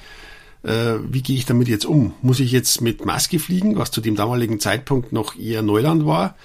Äh, 0.64 0.96
wie 1.08 1.22
gehe 1.22 1.38
ich 1.38 1.46
damit 1.46 1.68
jetzt 1.68 1.86
um? 1.86 2.12
Muss 2.20 2.40
ich 2.40 2.52
jetzt 2.52 2.82
mit 2.82 3.06
Maske 3.06 3.38
fliegen, 3.38 3.78
was 3.78 3.90
zu 3.90 4.02
dem 4.02 4.16
damaligen 4.16 4.60
Zeitpunkt 4.60 5.14
noch 5.14 5.34
eher 5.38 5.62
Neuland 5.62 6.04
war? 6.04 6.36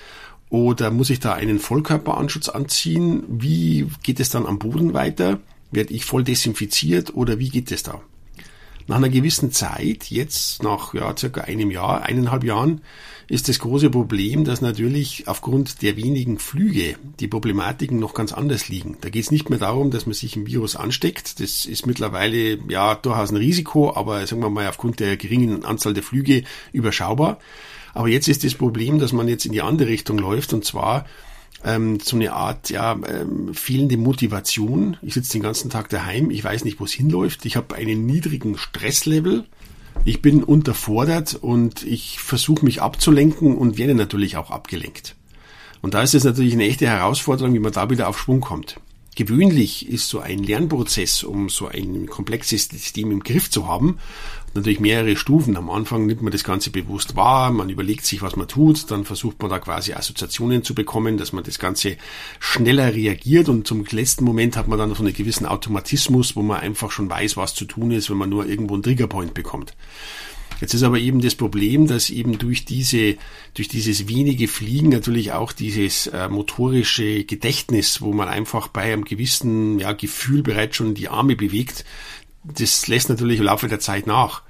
Oder 0.50 0.92
muss 0.92 1.10
ich 1.10 1.20
da 1.20 1.34
einen 1.34 1.60
Vollkörperanschutz 1.60 2.50
anziehen? 2.50 3.24
Wie 3.27 3.88
geht 4.04 4.20
es 4.20 4.30
dann 4.30 4.46
am 4.46 4.60
Boden 4.60 4.94
weiter? 4.94 5.39
Werde 5.72 5.94
ich 5.94 6.06
voll 6.06 6.24
desinfiziert 6.24 7.13
oder 7.16 7.39
wie 7.39 7.50
geht 7.50 7.72
es 7.72 7.84
da? 7.84 8.01
Nach 8.89 8.96
einer 8.96 9.10
gewissen 9.10 9.51
Zeit, 9.51 10.10
jetzt 10.10 10.63
nach 10.63 10.94
ja, 10.94 11.13
circa 11.18 11.42
einem 11.42 11.72
Jahr, 11.72 12.04
eineinhalb 12.04 12.46
Jahren, 12.46 12.80
ist 13.27 13.50
das 13.50 13.60
große 13.60 13.89
Problem, 13.89 14.46
dass 14.46 14.62
natürlich 14.62 15.27
aufgrund 15.27 15.82
der 15.82 15.98
wenigen 15.98 16.39
Flüge 16.39 16.96
die 17.20 17.27
Problematiken 17.27 18.00
noch 18.00 18.13
ganz 18.13 18.32
anders 18.32 18.70
liegen. 18.70 18.98
Da 19.01 19.10
geht 19.10 19.25
es 19.25 19.32
nicht 19.32 19.50
mehr 19.50 19.60
darum, 19.60 19.92
dass 19.92 20.06
man 20.06 20.13
sich 20.13 20.38
im 20.38 20.48
Virus 20.48 20.77
ansteckt. 20.77 21.42
Das 21.42 21.66
ist 21.66 21.86
mittlerweile 21.86 22.60
ja 22.70 22.96
durchaus 22.96 23.32
ein 23.32 23.36
Risiko, 23.36 23.94
aber 23.94 24.25
sagen 24.25 24.42
wir 24.42 24.50
mal 24.50 24.70
aufgrund 24.70 25.01
der 25.01 25.18
geringen 25.18 25.66
Anzahl 25.66 25.94
der 25.94 26.04
Flüge 26.04 26.44
überschaubar. 26.72 27.39
Aber 27.98 28.10
jetzt 28.10 28.27
ist 28.27 28.44
das 28.44 28.54
Problem, 28.54 29.00
dass 29.00 29.12
man 29.12 29.27
jetzt 29.27 29.48
in 29.48 29.54
die 29.54 29.63
andere 29.63 29.89
Richtung 29.89 30.20
läuft 30.20 30.54
und 30.54 30.63
zwar 30.63 31.08
ähm, 31.66 32.00
so 32.00 32.16
eine 32.16 32.32
Art 32.32 32.70
ja 32.70 32.92
ähm, 32.92 33.56
fehlende 33.56 33.98
Motivation. 33.98 34.98
Ich 35.01 35.16
sitze 35.16 35.32
den 35.32 35.42
ganzen 35.42 35.72
Tag 35.72 35.89
daheim, 35.89 36.30
ich 36.30 36.44
weiß 36.44 36.63
nicht, 36.63 36.80
wo 36.80 36.86
es 36.86 36.92
hinläuft. 36.92 37.44
Ich 37.48 37.56
habe 37.56 37.74
einen 37.74 38.06
niedrigen 38.06 38.56
Stresslevel. 38.56 39.46
Ich 40.06 40.22
bin 40.22 40.44
unterfordert 40.44 41.39
und 41.42 41.88
ich 41.88 42.20
versuche 42.20 42.63
mich 42.63 42.84
abzulenken 42.84 43.58
und 43.58 43.80
werde 43.80 43.96
natürlich 43.96 44.38
auch 44.38 44.51
abgelenkt. 44.51 45.16
Und 45.82 45.96
da 45.96 46.04
ist 46.04 46.13
es 46.13 46.24
natürlich 46.24 46.54
eine 46.54 46.68
echte 46.68 46.86
Herausforderung, 46.86 47.56
wie 47.56 47.60
man 47.60 47.72
da 47.72 47.89
wieder 47.89 48.10
auf 48.10 48.20
Schwung 48.20 48.42
kommt. 48.42 48.80
Gewöhnlich 49.16 49.89
ist 49.89 50.10
so 50.10 50.20
ein 50.20 50.44
Lernprozess, 50.44 51.24
um 51.24 51.50
so 51.50 51.68
ein 51.68 52.06
komplexes 52.06 52.66
System 52.66 53.10
im 53.10 53.24
Griff 53.24 53.50
zu 53.50 53.68
haben, 53.68 53.98
natürlich 54.58 54.80
mehrere 54.80 55.16
Stufen. 55.16 55.56
Am 55.58 55.70
Anfang 55.70 56.06
nimmt 56.06 56.22
man 56.22 56.32
das 56.32 56.44
Ganze 56.44 56.70
bewusst 56.70 57.16
wahr, 57.16 57.52
man 57.52 57.70
überlegt 57.70 58.06
sich, 58.06 58.22
was 58.22 58.36
man 58.36 58.48
tut, 58.48 58.92
dann 58.92 59.06
versucht 59.06 59.42
man 59.42 59.50
da 59.50 59.60
quasi 59.60 59.94
Assoziationen 59.94 60.64
zu 60.64 60.76
bekommen, 60.76 61.18
dass 61.18 61.34
man 61.34 61.44
das 61.44 61.60
Ganze 61.60 61.98
schneller 62.40 62.94
reagiert 62.94 63.50
und 63.50 63.66
zum 63.66 63.86
letzten 63.90 64.26
Moment 64.26 64.58
hat 64.58 64.68
man 64.68 64.78
dann 64.78 64.94
so 64.94 65.04
einen 65.04 65.14
gewissen 65.14 65.46
Automatismus, 65.46 66.36
wo 66.36 66.42
man 66.42 66.60
einfach 66.60 66.92
schon 66.92 67.10
weiß, 67.10 67.38
was 67.38 67.56
zu 67.56 67.66
tun 67.66 67.92
ist, 67.92 68.10
wenn 68.10 68.18
man 68.18 68.30
nur 68.30 68.46
irgendwo 68.46 68.74
einen 68.74 68.84
Triggerpoint 68.84 69.34
bekommt. 69.34 69.74
Jetzt 70.60 70.74
ist 70.74 70.84
aber 70.84 70.98
eben 70.98 71.22
das 71.22 71.36
Problem, 71.36 71.88
dass 71.88 72.10
eben 72.10 72.40
durch 72.40 72.66
diese, 72.66 73.18
durch 73.54 73.68
dieses 73.68 74.08
wenige 74.08 74.48
Fliegen 74.48 74.90
natürlich 74.90 75.32
auch 75.32 75.52
dieses 75.52 76.08
äh, 76.08 76.30
motorische 76.30 77.24
Gedächtnis, 77.26 78.02
wo 78.02 78.12
man 78.12 78.28
einfach 78.28 78.68
bei 78.68 78.94
einem 78.94 79.06
gewissen 79.06 79.78
ja, 79.78 79.94
Gefühl 79.94 80.42
bereits 80.42 80.76
schon 80.76 80.96
die 80.96 81.10
Arme 81.10 81.36
bewegt, 81.36 81.86
das 82.44 82.88
lässt 82.88 83.10
natürlich 83.10 83.40
im 83.40 83.46
Laufe 83.46 83.68
der 83.68 83.80
Zeit 83.80 84.08
nach. 84.08 84.42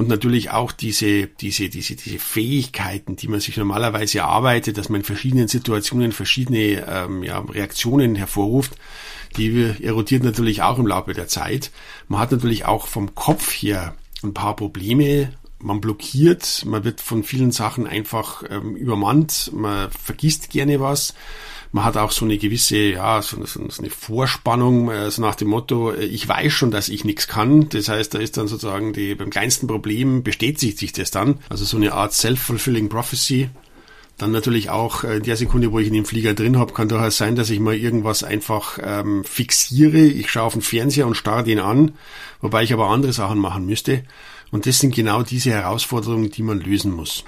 Und 0.00 0.08
natürlich 0.08 0.50
auch 0.50 0.72
diese, 0.72 1.26
diese, 1.26 1.68
diese, 1.68 1.94
diese 1.94 2.18
Fähigkeiten, 2.18 3.16
die 3.16 3.28
man 3.28 3.38
sich 3.38 3.58
normalerweise 3.58 4.20
erarbeitet, 4.20 4.78
dass 4.78 4.88
man 4.88 5.02
in 5.02 5.04
verschiedenen 5.04 5.46
Situationen 5.46 6.12
verschiedene 6.12 6.86
ähm, 6.88 7.22
ja, 7.22 7.38
Reaktionen 7.40 8.14
hervorruft, 8.14 8.72
die 9.36 9.74
erodiert 9.82 10.24
natürlich 10.24 10.62
auch 10.62 10.78
im 10.78 10.86
Laufe 10.86 11.12
der 11.12 11.28
Zeit. 11.28 11.70
Man 12.08 12.18
hat 12.18 12.32
natürlich 12.32 12.64
auch 12.64 12.86
vom 12.86 13.14
Kopf 13.14 13.52
her 13.52 13.94
ein 14.22 14.32
paar 14.32 14.56
Probleme, 14.56 15.34
man 15.58 15.82
blockiert, 15.82 16.64
man 16.64 16.82
wird 16.84 17.02
von 17.02 17.22
vielen 17.22 17.52
Sachen 17.52 17.86
einfach 17.86 18.42
ähm, 18.48 18.76
übermannt, 18.76 19.50
man 19.52 19.90
vergisst 19.90 20.48
gerne 20.48 20.80
was. 20.80 21.12
Man 21.72 21.84
hat 21.84 21.96
auch 21.96 22.10
so 22.10 22.24
eine 22.24 22.36
gewisse, 22.36 22.76
ja, 22.76 23.22
so, 23.22 23.44
so, 23.44 23.68
so 23.68 23.82
eine 23.82 23.90
Vorspannung, 23.90 24.90
äh, 24.90 25.10
so 25.10 25.22
nach 25.22 25.36
dem 25.36 25.48
Motto, 25.48 25.92
äh, 25.92 26.04
ich 26.04 26.26
weiß 26.26 26.52
schon, 26.52 26.70
dass 26.72 26.88
ich 26.88 27.04
nichts 27.04 27.28
kann. 27.28 27.68
Das 27.68 27.88
heißt, 27.88 28.12
da 28.12 28.18
ist 28.18 28.36
dann 28.36 28.48
sozusagen 28.48 28.92
die, 28.92 29.14
beim 29.14 29.30
kleinsten 29.30 29.68
Problem 29.68 30.24
bestätigt 30.24 30.78
sich 30.78 30.92
das 30.92 31.10
dann. 31.10 31.38
Also 31.48 31.64
so 31.64 31.76
eine 31.76 31.92
Art 31.92 32.12
self-fulfilling 32.12 32.88
prophecy. 32.88 33.50
Dann 34.18 34.32
natürlich 34.32 34.68
auch 34.68 35.04
äh, 35.04 35.16
in 35.16 35.22
der 35.22 35.36
Sekunde, 35.36 35.72
wo 35.72 35.78
ich 35.78 35.86
in 35.86 35.94
dem 35.94 36.04
Flieger 36.04 36.34
drin 36.34 36.58
habe, 36.58 36.74
kann 36.74 36.88
durchaus 36.88 37.16
sein, 37.16 37.36
dass 37.36 37.50
ich 37.50 37.60
mal 37.60 37.74
irgendwas 37.74 38.24
einfach 38.24 38.78
ähm, 38.82 39.24
fixiere. 39.24 40.00
Ich 40.00 40.30
schaue 40.30 40.44
auf 40.44 40.52
den 40.52 40.62
Fernseher 40.62 41.06
und 41.06 41.14
starre 41.14 41.44
den 41.44 41.60
an, 41.60 41.92
wobei 42.40 42.64
ich 42.64 42.72
aber 42.72 42.88
andere 42.88 43.12
Sachen 43.12 43.38
machen 43.38 43.64
müsste. 43.64 44.02
Und 44.50 44.66
das 44.66 44.80
sind 44.80 44.94
genau 44.94 45.22
diese 45.22 45.52
Herausforderungen, 45.52 46.30
die 46.30 46.42
man 46.42 46.60
lösen 46.60 46.92
muss. 46.92 47.24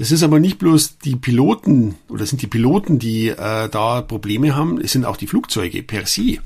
Es 0.00 0.10
ist 0.10 0.22
aber 0.22 0.40
nicht 0.40 0.58
bloß 0.58 0.96
die 1.04 1.16
Piloten 1.16 1.94
oder 2.08 2.24
sind 2.24 2.40
die 2.40 2.46
Piloten, 2.46 2.98
die 2.98 3.28
äh, 3.28 3.68
da 3.68 4.00
Probleme 4.00 4.56
haben, 4.56 4.80
es 4.80 4.92
sind 4.92 5.04
auch 5.04 5.18
die 5.18 5.26
Flugzeuge 5.26 5.82
per 5.82 6.06
se. 6.06 6.38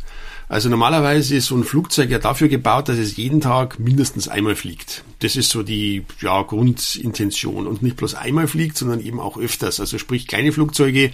Also 0.48 0.68
normalerweise 0.68 1.36
ist 1.36 1.46
so 1.46 1.56
ein 1.56 1.62
Flugzeug 1.62 2.10
ja 2.10 2.18
dafür 2.18 2.48
gebaut, 2.48 2.88
dass 2.88 2.98
es 2.98 3.16
jeden 3.16 3.40
Tag 3.40 3.78
mindestens 3.78 4.26
einmal 4.26 4.56
fliegt. 4.56 5.04
Das 5.20 5.36
ist 5.36 5.50
so 5.50 5.62
die 5.62 6.04
ja, 6.20 6.42
Grundintention. 6.42 7.68
Und 7.68 7.80
nicht 7.80 7.96
bloß 7.96 8.16
einmal 8.16 8.48
fliegt, 8.48 8.76
sondern 8.76 9.00
eben 9.00 9.20
auch 9.20 9.38
öfters. 9.38 9.78
Also 9.78 9.98
sprich 9.98 10.26
kleine 10.26 10.50
Flugzeuge, 10.50 11.12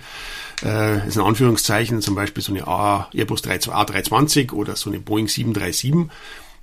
äh, 0.64 1.06
ist 1.06 1.16
in 1.16 1.22
Anführungszeichen 1.22 2.00
zum 2.00 2.14
Beispiel 2.14 2.42
so 2.42 2.52
eine 2.54 2.66
A, 2.66 3.10
Airbus 3.12 3.44
A320 3.44 4.52
oder 4.52 4.76
so 4.76 4.88
eine 4.88 4.98
Boeing 4.98 5.28
737 5.28 6.08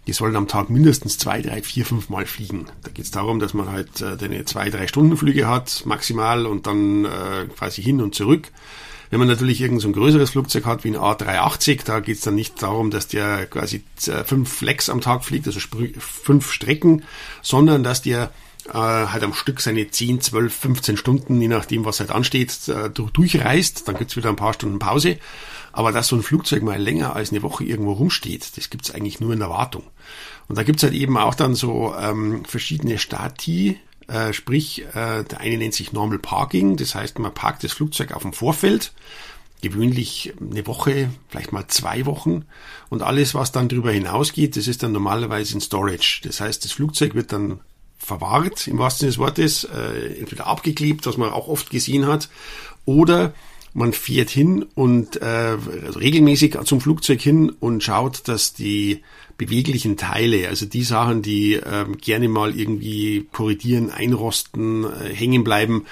die 0.08 0.14
sollen 0.14 0.38
am 0.38 0.48
Tag 0.48 0.70
mindestens 0.70 1.18
zwei, 1.18 1.42
drei, 1.42 1.62
vier, 1.62 1.86
fünf 1.86 2.10
Mal 2.10 2.26
fliegen. 2.26 2.66
Da 2.82 2.92
geht 2.92 3.06
es 3.06 3.12
darum, 3.12 3.40
dass 3.40 3.54
man 3.54 3.70
halt 3.70 4.02
äh, 4.02 4.18
eine 4.24 4.46
zwei, 4.46 4.70
drei 4.70 4.88
Stunden 4.88 5.18
Flüge 5.18 5.48
hat, 5.48 5.84
maximal, 5.86 6.46
und 6.46 6.66
dann 6.66 7.06
äh, 7.06 7.46
quasi 7.56 7.84
hin 7.84 8.02
und 8.02 8.16
zurück. 8.16 8.48
Wenn 9.10 9.20
man 9.20 9.28
natürlich 9.28 9.62
irgend 9.62 9.82
so 9.82 9.88
ein 9.88 9.94
größeres 9.94 10.32
Flugzeug 10.32 10.66
hat 10.66 10.84
wie 10.84 10.90
ein 10.90 10.98
A380, 10.98 11.84
da 11.84 12.00
geht 12.00 12.18
es 12.18 12.24
dann 12.24 12.36
nicht 12.36 12.62
darum, 12.62 12.90
dass 12.90 13.08
der 13.08 13.46
quasi 13.46 13.84
äh, 14.08 14.24
fünf 14.24 14.52
Flex 14.52 14.90
am 14.90 15.02
Tag 15.02 15.26
fliegt, 15.26 15.46
also 15.48 15.60
fünf 15.60 16.52
Strecken, 16.52 17.04
sondern 17.42 17.84
dass 17.84 18.02
der 18.02 18.32
äh, 18.70 18.74
halt 18.74 19.24
am 19.24 19.34
Stück 19.34 19.62
seine 19.62 19.90
10, 19.90 20.22
12, 20.22 20.54
15 20.54 20.98
Stunden, 20.98 21.42
je 21.42 21.48
nachdem, 21.48 21.86
was 21.86 22.00
halt 22.00 22.12
ansteht, 22.12 22.68
äh, 22.68 22.90
durchreist. 22.90 23.88
Dann 23.88 23.98
gibt's 23.98 24.16
wieder 24.16 24.30
ein 24.30 24.36
paar 24.36 24.54
Stunden 24.54 24.80
Pause. 24.80 25.18
Aber 25.78 25.92
dass 25.92 26.08
so 26.08 26.16
ein 26.16 26.24
Flugzeug 26.24 26.64
mal 26.64 26.82
länger 26.82 27.16
als 27.16 27.30
eine 27.30 27.44
Woche 27.44 27.64
irgendwo 27.64 27.92
rumsteht, 27.92 28.58
das 28.58 28.72
gibt's 28.72 28.90
eigentlich 28.90 29.20
nur 29.20 29.32
in 29.32 29.38
der 29.38 29.52
Wartung. 29.52 29.84
Und 30.48 30.58
da 30.58 30.64
gibt's 30.64 30.82
halt 30.82 30.96
eben 30.96 31.16
auch 31.20 31.36
dann 31.36 31.54
so 31.54 31.94
ähm, 31.96 32.44
verschiedene 32.46 32.98
Stati, 32.98 33.78
äh, 34.08 34.34
sprich, 34.34 34.86
äh, 34.96 35.24
der 35.24 35.40
eine 35.40 35.60
nennt 35.60 35.76
sich 35.76 35.94
Normal 35.94 36.18
Parking, 36.18 36.78
das 36.78 36.96
heißt, 36.96 37.20
man 37.20 37.32
parkt 37.32 37.64
das 37.64 37.74
Flugzeug 37.74 38.12
auf 38.14 38.24
dem 38.24 38.34
Vorfeld, 38.34 38.92
gewöhnlich 39.62 40.34
eine 40.42 40.66
Woche, 40.66 41.12
vielleicht 41.30 41.52
mal 41.52 41.68
zwei 41.68 42.08
Wochen. 42.08 42.46
Und 42.90 43.04
alles, 43.04 43.36
was 43.36 43.52
dann 43.52 43.70
darüber 43.70 43.92
hinausgeht, 43.92 44.58
das 44.58 44.68
ist 44.68 44.82
dann 44.82 44.94
normalerweise 44.94 45.54
in 45.54 45.62
Storage. 45.62 46.22
Das 46.24 46.42
heißt, 46.42 46.66
das 46.66 46.72
Flugzeug 46.72 47.14
wird 47.14 47.32
dann 47.32 47.60
verwahrt, 48.00 48.68
im 48.68 48.80
wahrsten 48.80 49.02
Sinne 49.02 49.12
des 49.12 49.20
Wortes, 49.20 49.64
äh, 49.66 50.20
entweder 50.20 50.48
abgeklebt, 50.48 51.06
was 51.06 51.18
man 51.18 51.30
auch 51.30 51.48
oft 51.48 51.70
gesehen 51.70 52.08
hat, 52.08 52.30
oder 52.86 53.36
man 53.78 53.94
fährt 53.94 54.32
hin 54.32 54.66
und 54.74 55.22
äh, 55.22 55.56
also 55.86 56.00
regelmäßig 56.00 56.58
zum 56.66 56.82
Flugzeug 56.82 57.22
hin 57.22 57.52
und 57.60 57.84
schaut, 57.84 58.28
dass 58.28 58.54
die 58.54 59.04
beweglichen 59.38 59.98
Teile, 59.98 60.48
also 60.48 60.66
die 60.66 60.82
Sachen, 60.82 61.22
die 61.22 61.54
ähm, 61.54 61.96
gerne 62.00 62.28
mal 62.28 62.58
irgendwie 62.58 63.28
korrigieren, 63.32 63.92
einrosten, 63.92 64.84
äh, 64.84 65.14
hängen 65.14 65.44
bleiben, 65.44 65.86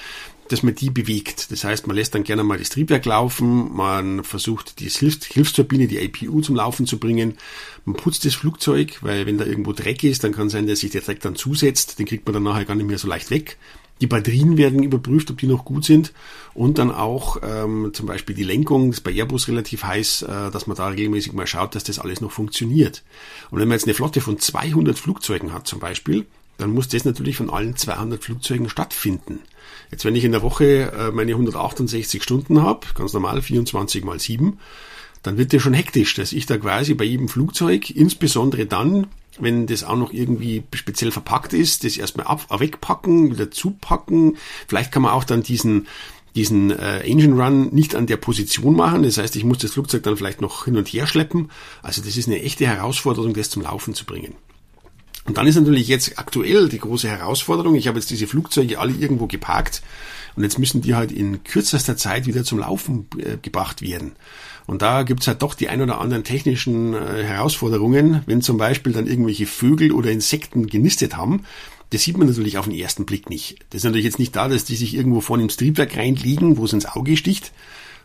dass 0.48 0.64
man 0.64 0.74
die 0.74 0.90
bewegt. 0.90 1.52
Das 1.52 1.64
heißt, 1.64 1.86
man 1.86 1.96
lässt 1.96 2.16
dann 2.16 2.24
gerne 2.24 2.44
mal 2.44 2.58
das 2.58 2.70
Triebwerk 2.70 3.06
laufen, 3.06 3.72
man 3.72 4.24
versucht 4.24 4.80
die 4.80 4.90
Hilfs 4.90 5.24
Hilfsturbine, 5.24 5.88
die 5.88 6.00
APU 6.00 6.42
zum 6.42 6.56
Laufen 6.56 6.88
zu 6.88 6.98
bringen, 6.98 7.38
man 7.86 7.96
putzt 7.96 8.26
das 8.26 8.34
Flugzeug, 8.34 8.98
weil 9.02 9.28
wenn 9.28 9.38
da 9.38 9.46
irgendwo 9.46 9.74
Dreck 9.74 10.04
ist, 10.04 10.24
dann 10.24 10.32
kann 10.32 10.50
sein, 10.50 10.66
dass 10.66 10.80
sich 10.80 10.90
der 10.90 11.02
Dreck 11.02 11.20
dann 11.20 11.36
zusetzt, 11.36 12.00
den 12.00 12.08
kriegt 12.08 12.26
man 12.26 12.34
dann 12.34 12.44
nachher 12.44 12.66
gar 12.66 12.74
nicht 12.74 12.88
mehr 12.88 12.98
so 12.98 13.08
leicht 13.08 13.30
weg. 13.30 13.58
Die 14.02 14.08
Batterien 14.08 14.58
werden 14.58 14.84
überprüft, 14.84 15.32
ob 15.32 15.38
die 15.38 15.48
noch 15.48 15.64
gut 15.64 15.86
sind. 15.86 16.14
Und 16.54 16.78
dann 16.78 16.92
auch 16.92 17.38
ähm, 17.44 17.92
zum 17.94 18.06
Beispiel 18.06 18.36
die 18.36 18.44
Lenkung, 18.44 18.90
das 18.90 18.98
ist 18.98 19.04
bei 19.04 19.12
Airbus 19.14 19.48
relativ 19.48 19.84
heiß, 19.84 20.24
äh, 20.24 20.52
dass 20.52 20.68
man 20.68 20.76
da 20.76 20.88
regelmäßig 20.88 21.34
mal 21.34 21.48
schaut, 21.48 21.76
dass 21.76 21.84
das 21.84 22.00
alles 22.00 22.22
noch 22.22 22.32
funktioniert. 22.32 23.04
Und 23.52 23.60
wenn 23.60 23.68
man 23.68 23.78
jetzt 23.78 23.86
eine 23.86 23.94
Flotte 23.94 24.22
von 24.22 24.40
200 24.40 24.98
Flugzeugen 24.98 25.54
hat 25.54 25.68
zum 25.68 25.80
Beispiel, 25.80 26.26
dann 26.58 26.72
muss 26.72 26.88
das 26.88 27.06
natürlich 27.06 27.38
von 27.38 27.50
allen 27.50 27.76
200 27.76 28.24
Flugzeugen 28.24 28.70
stattfinden. 28.70 29.40
Jetzt 29.92 30.06
wenn 30.06 30.16
ich 30.16 30.24
in 30.24 30.32
der 30.32 30.42
Woche 30.42 30.92
äh, 30.92 31.12
meine 31.12 31.32
168 31.32 32.24
Stunden 32.24 32.62
habe, 32.62 32.88
ganz 32.96 33.14
normal 33.14 33.42
24 33.42 34.04
mal 34.04 34.20
7, 34.20 34.60
dann 35.26 35.38
wird 35.38 35.54
das 35.54 35.62
schon 35.62 35.74
hektisch, 35.74 36.14
dass 36.16 36.34
ich 36.34 36.46
da 36.46 36.58
quasi 36.58 36.94
bei 36.94 37.06
jedem 37.06 37.28
Flugzeug, 37.28 37.90
insbesondere 37.90 38.66
dann, 38.66 39.08
wenn 39.40 39.68
das 39.68 39.84
auch 39.84 39.98
noch 39.98 40.14
irgendwie 40.14 40.64
speziell 40.74 41.12
verpackt 41.12 41.54
ist, 41.54 41.84
das 41.84 41.98
erstmal 41.98 42.28
ab, 42.28 42.48
wegpacken, 42.60 43.32
wieder 43.32 43.52
zupacken. 43.52 44.38
Vielleicht 44.68 44.92
kann 44.92 45.02
man 45.02 45.12
auch 45.12 45.24
dann 45.24 45.44
diesen 45.44 45.88
diesen 46.36 46.70
äh, 46.70 47.00
Engine 47.00 47.42
Run 47.42 47.74
nicht 47.74 47.96
an 47.96 48.08
der 48.08 48.18
Position 48.18 48.76
machen. 48.76 49.04
Das 49.04 49.18
heißt, 49.18 49.38
ich 49.38 49.46
muss 49.46 49.60
das 49.60 49.72
Flugzeug 49.72 50.04
dann 50.04 50.18
vielleicht 50.18 50.42
noch 50.42 50.66
hin 50.66 50.76
und 50.76 50.88
her 50.90 51.08
schleppen. 51.08 51.50
Also 51.82 52.02
das 52.02 52.18
ist 52.18 52.28
eine 52.28 52.42
echte 52.42 52.68
Herausforderung, 52.68 53.34
das 53.34 53.50
zum 53.50 53.64
Laufen 53.64 53.94
zu 53.94 54.06
bringen. 54.06 54.36
Und 55.26 55.38
dann 55.38 55.48
ist 55.48 55.56
natürlich 55.56 55.88
jetzt 55.88 56.20
aktuell 56.20 56.70
die 56.70 56.80
große 56.80 57.10
Herausforderung. 57.10 57.76
Ich 57.76 57.88
habe 57.88 57.98
jetzt 57.98 58.12
diese 58.12 58.28
Flugzeuge 58.28 58.80
alle 58.80 58.94
irgendwo 58.94 59.26
geparkt 59.26 59.82
und 60.36 60.44
jetzt 60.44 60.60
müssen 60.60 60.82
die 60.82 60.96
halt 60.96 61.12
in 61.12 61.44
kürzester 61.44 61.98
Zeit 61.98 62.28
wieder 62.28 62.44
zum 62.44 62.60
Laufen 62.60 63.08
äh, 63.18 63.38
gebracht 63.42 63.82
werden. 63.82 64.14
Und 64.68 64.82
da 64.82 65.04
gibt's 65.04 65.28
halt 65.28 65.42
doch 65.42 65.54
die 65.54 65.70
ein 65.70 65.82
oder 65.82 66.00
anderen 66.00 66.24
technischen 66.24 66.94
äh, 66.94 67.24
Herausforderungen, 67.24 68.22
wenn 68.26 68.42
zum 68.42 68.58
Beispiel 68.58 68.94
dann 68.94 69.08
irgendwelche 69.08 69.46
Vögel 69.46 69.92
oder 69.92 70.12
Insekten 70.12 70.68
genistet 70.68 71.18
haben. 71.18 71.44
Das 71.92 72.02
sieht 72.02 72.18
man 72.18 72.28
natürlich 72.28 72.58
auf 72.58 72.66
den 72.66 72.78
ersten 72.78 73.06
Blick 73.06 73.30
nicht. 73.30 73.60
Das 73.70 73.80
ist 73.80 73.86
natürlich 73.86 74.06
jetzt 74.06 74.20
nicht 74.20 74.36
da, 74.36 74.48
dass 74.48 74.66
die 74.66 74.76
sich 74.76 74.96
irgendwo 74.96 75.22
vorne 75.22 75.44
ins 75.44 75.58
Triebwerk 75.58 75.96
reinliegen, 75.96 76.58
wo 76.58 76.66
es 76.66 76.74
ins 76.74 76.88
Auge 76.88 77.16
sticht, 77.16 77.52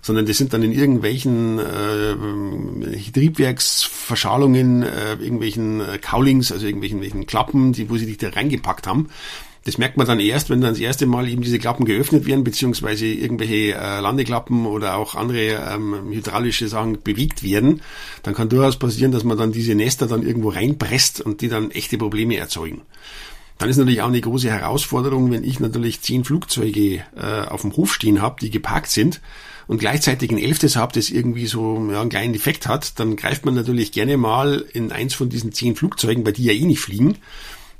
sondern 0.02 0.26
das 0.26 0.38
sind 0.38 0.52
dann 0.52 0.62
in 0.62 0.72
irgendwelchen 0.72 1.58
äh, 1.58 3.10
Triebwerksverschalungen, 3.12 4.82
äh, 4.82 5.12
irgendwelchen 5.14 5.80
äh, 5.80 5.98
Cowlings, 5.98 6.52
also 6.52 6.66
irgendwelchen, 6.66 6.98
irgendwelchen 6.98 7.26
Klappen, 7.26 7.72
die, 7.72 7.90
wo 7.90 7.96
sie 7.96 8.06
dich 8.06 8.18
da 8.18 8.30
reingepackt 8.30 8.86
haben. 8.86 9.08
Das 9.64 9.76
merkt 9.76 9.98
man 9.98 10.06
dann 10.06 10.20
erst, 10.20 10.48
wenn 10.48 10.62
dann 10.62 10.72
das 10.72 10.80
erste 10.80 11.04
Mal 11.04 11.28
eben 11.28 11.42
diese 11.42 11.58
Klappen 11.58 11.84
geöffnet 11.84 12.26
werden, 12.26 12.44
beziehungsweise 12.44 13.06
irgendwelche 13.06 13.74
äh, 13.74 14.00
Landeklappen 14.00 14.64
oder 14.64 14.96
auch 14.96 15.14
andere 15.14 15.62
ähm, 15.70 16.10
hydraulische 16.10 16.66
Sachen 16.66 17.02
bewegt 17.02 17.42
werden. 17.42 17.82
Dann 18.22 18.34
kann 18.34 18.48
durchaus 18.48 18.78
passieren, 18.78 19.12
dass 19.12 19.22
man 19.22 19.36
dann 19.36 19.52
diese 19.52 19.74
Nester 19.74 20.06
dann 20.06 20.26
irgendwo 20.26 20.48
reinpresst 20.48 21.20
und 21.20 21.42
die 21.42 21.48
dann 21.48 21.70
echte 21.72 21.98
Probleme 21.98 22.36
erzeugen. 22.36 22.82
Dann 23.60 23.68
ist 23.68 23.76
natürlich 23.76 24.00
auch 24.00 24.08
eine 24.08 24.22
große 24.22 24.50
Herausforderung, 24.50 25.30
wenn 25.30 25.44
ich 25.44 25.60
natürlich 25.60 26.00
zehn 26.00 26.24
Flugzeuge 26.24 27.04
äh, 27.14 27.46
auf 27.46 27.60
dem 27.60 27.76
Hof 27.76 27.92
stehen 27.92 28.22
habe, 28.22 28.36
die 28.40 28.50
geparkt 28.50 28.88
sind 28.90 29.20
und 29.66 29.76
gleichzeitig 29.76 30.30
ein 30.30 30.38
elftes 30.38 30.76
habe, 30.76 30.94
das 30.94 31.10
irgendwie 31.10 31.44
so 31.44 31.90
ja, 31.92 32.00
einen 32.00 32.08
kleinen 32.08 32.32
Defekt 32.32 32.66
hat, 32.66 32.98
dann 32.98 33.16
greift 33.16 33.44
man 33.44 33.54
natürlich 33.54 33.92
gerne 33.92 34.16
mal 34.16 34.64
in 34.72 34.92
eins 34.92 35.12
von 35.12 35.28
diesen 35.28 35.52
zehn 35.52 35.76
Flugzeugen, 35.76 36.24
bei 36.24 36.32
die 36.32 36.44
ja 36.44 36.54
eh 36.54 36.64
nicht 36.64 36.80
fliegen. 36.80 37.18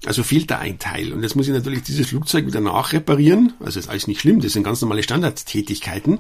Also 0.05 0.23
fehlt 0.23 0.51
da 0.51 0.59
ein 0.59 0.79
Teil. 0.79 1.15
Und 1.15 1.23
jetzt 1.23 1.35
muss 1.35 1.49
ich 1.49 1.55
natürlich 1.55 1.83
dieses 1.83 2.09
Flugzeug 2.09 2.47
wieder 2.47 2.61
nachreparieren. 2.61 3.55
Also 3.61 3.81
ist 3.81 3.89
alles 3.89 4.07
nicht 4.07 4.21
schlimm, 4.21 4.43
das 4.43 4.53
sind 4.53 4.65
ganz 4.65 4.83
normale 4.83 5.03
Standardtätigkeiten. 5.03 6.19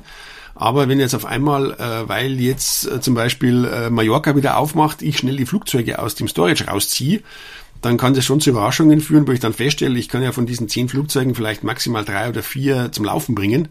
Aber 0.55 0.89
wenn 0.89 1.01
jetzt 1.01 1.15
auf 1.15 1.27
einmal, 1.27 1.73
äh, 1.73 2.09
weil 2.09 2.41
jetzt 2.41 2.87
äh, 2.87 3.01
zum 3.01 3.15
Beispiel 3.15 3.67
äh, 3.67 3.91
Mallorca 3.91 4.35
wieder 4.37 4.57
aufmacht, 4.57 5.03
ich 5.03 5.19
schnell 5.19 5.37
die 5.37 5.47
Flugzeuge 5.47 5.99
aus 5.99 6.15
dem 6.15 6.29
Storage 6.29 6.67
rausziehe, 6.67 7.23
dann 7.83 7.97
kann 7.97 8.15
das 8.15 8.25
schon 8.25 8.41
zu 8.41 8.51
Überraschungen 8.51 9.01
führen, 9.01 9.27
wo 9.27 9.33
ich 9.33 9.41
dann 9.41 9.55
feststelle, 9.55 9.99
ich 9.99 10.09
kann 10.09 10.23
ja 10.23 10.33
von 10.33 10.47
diesen 10.47 10.69
zehn 10.69 10.89
Flugzeugen 10.89 11.35
vielleicht 11.35 11.65
maximal 11.65 12.05
drei 12.05 12.29
oder 12.29 12.43
vier 12.43 12.93
zum 12.93 13.05
Laufen 13.05 13.35
bringen. 13.35 13.69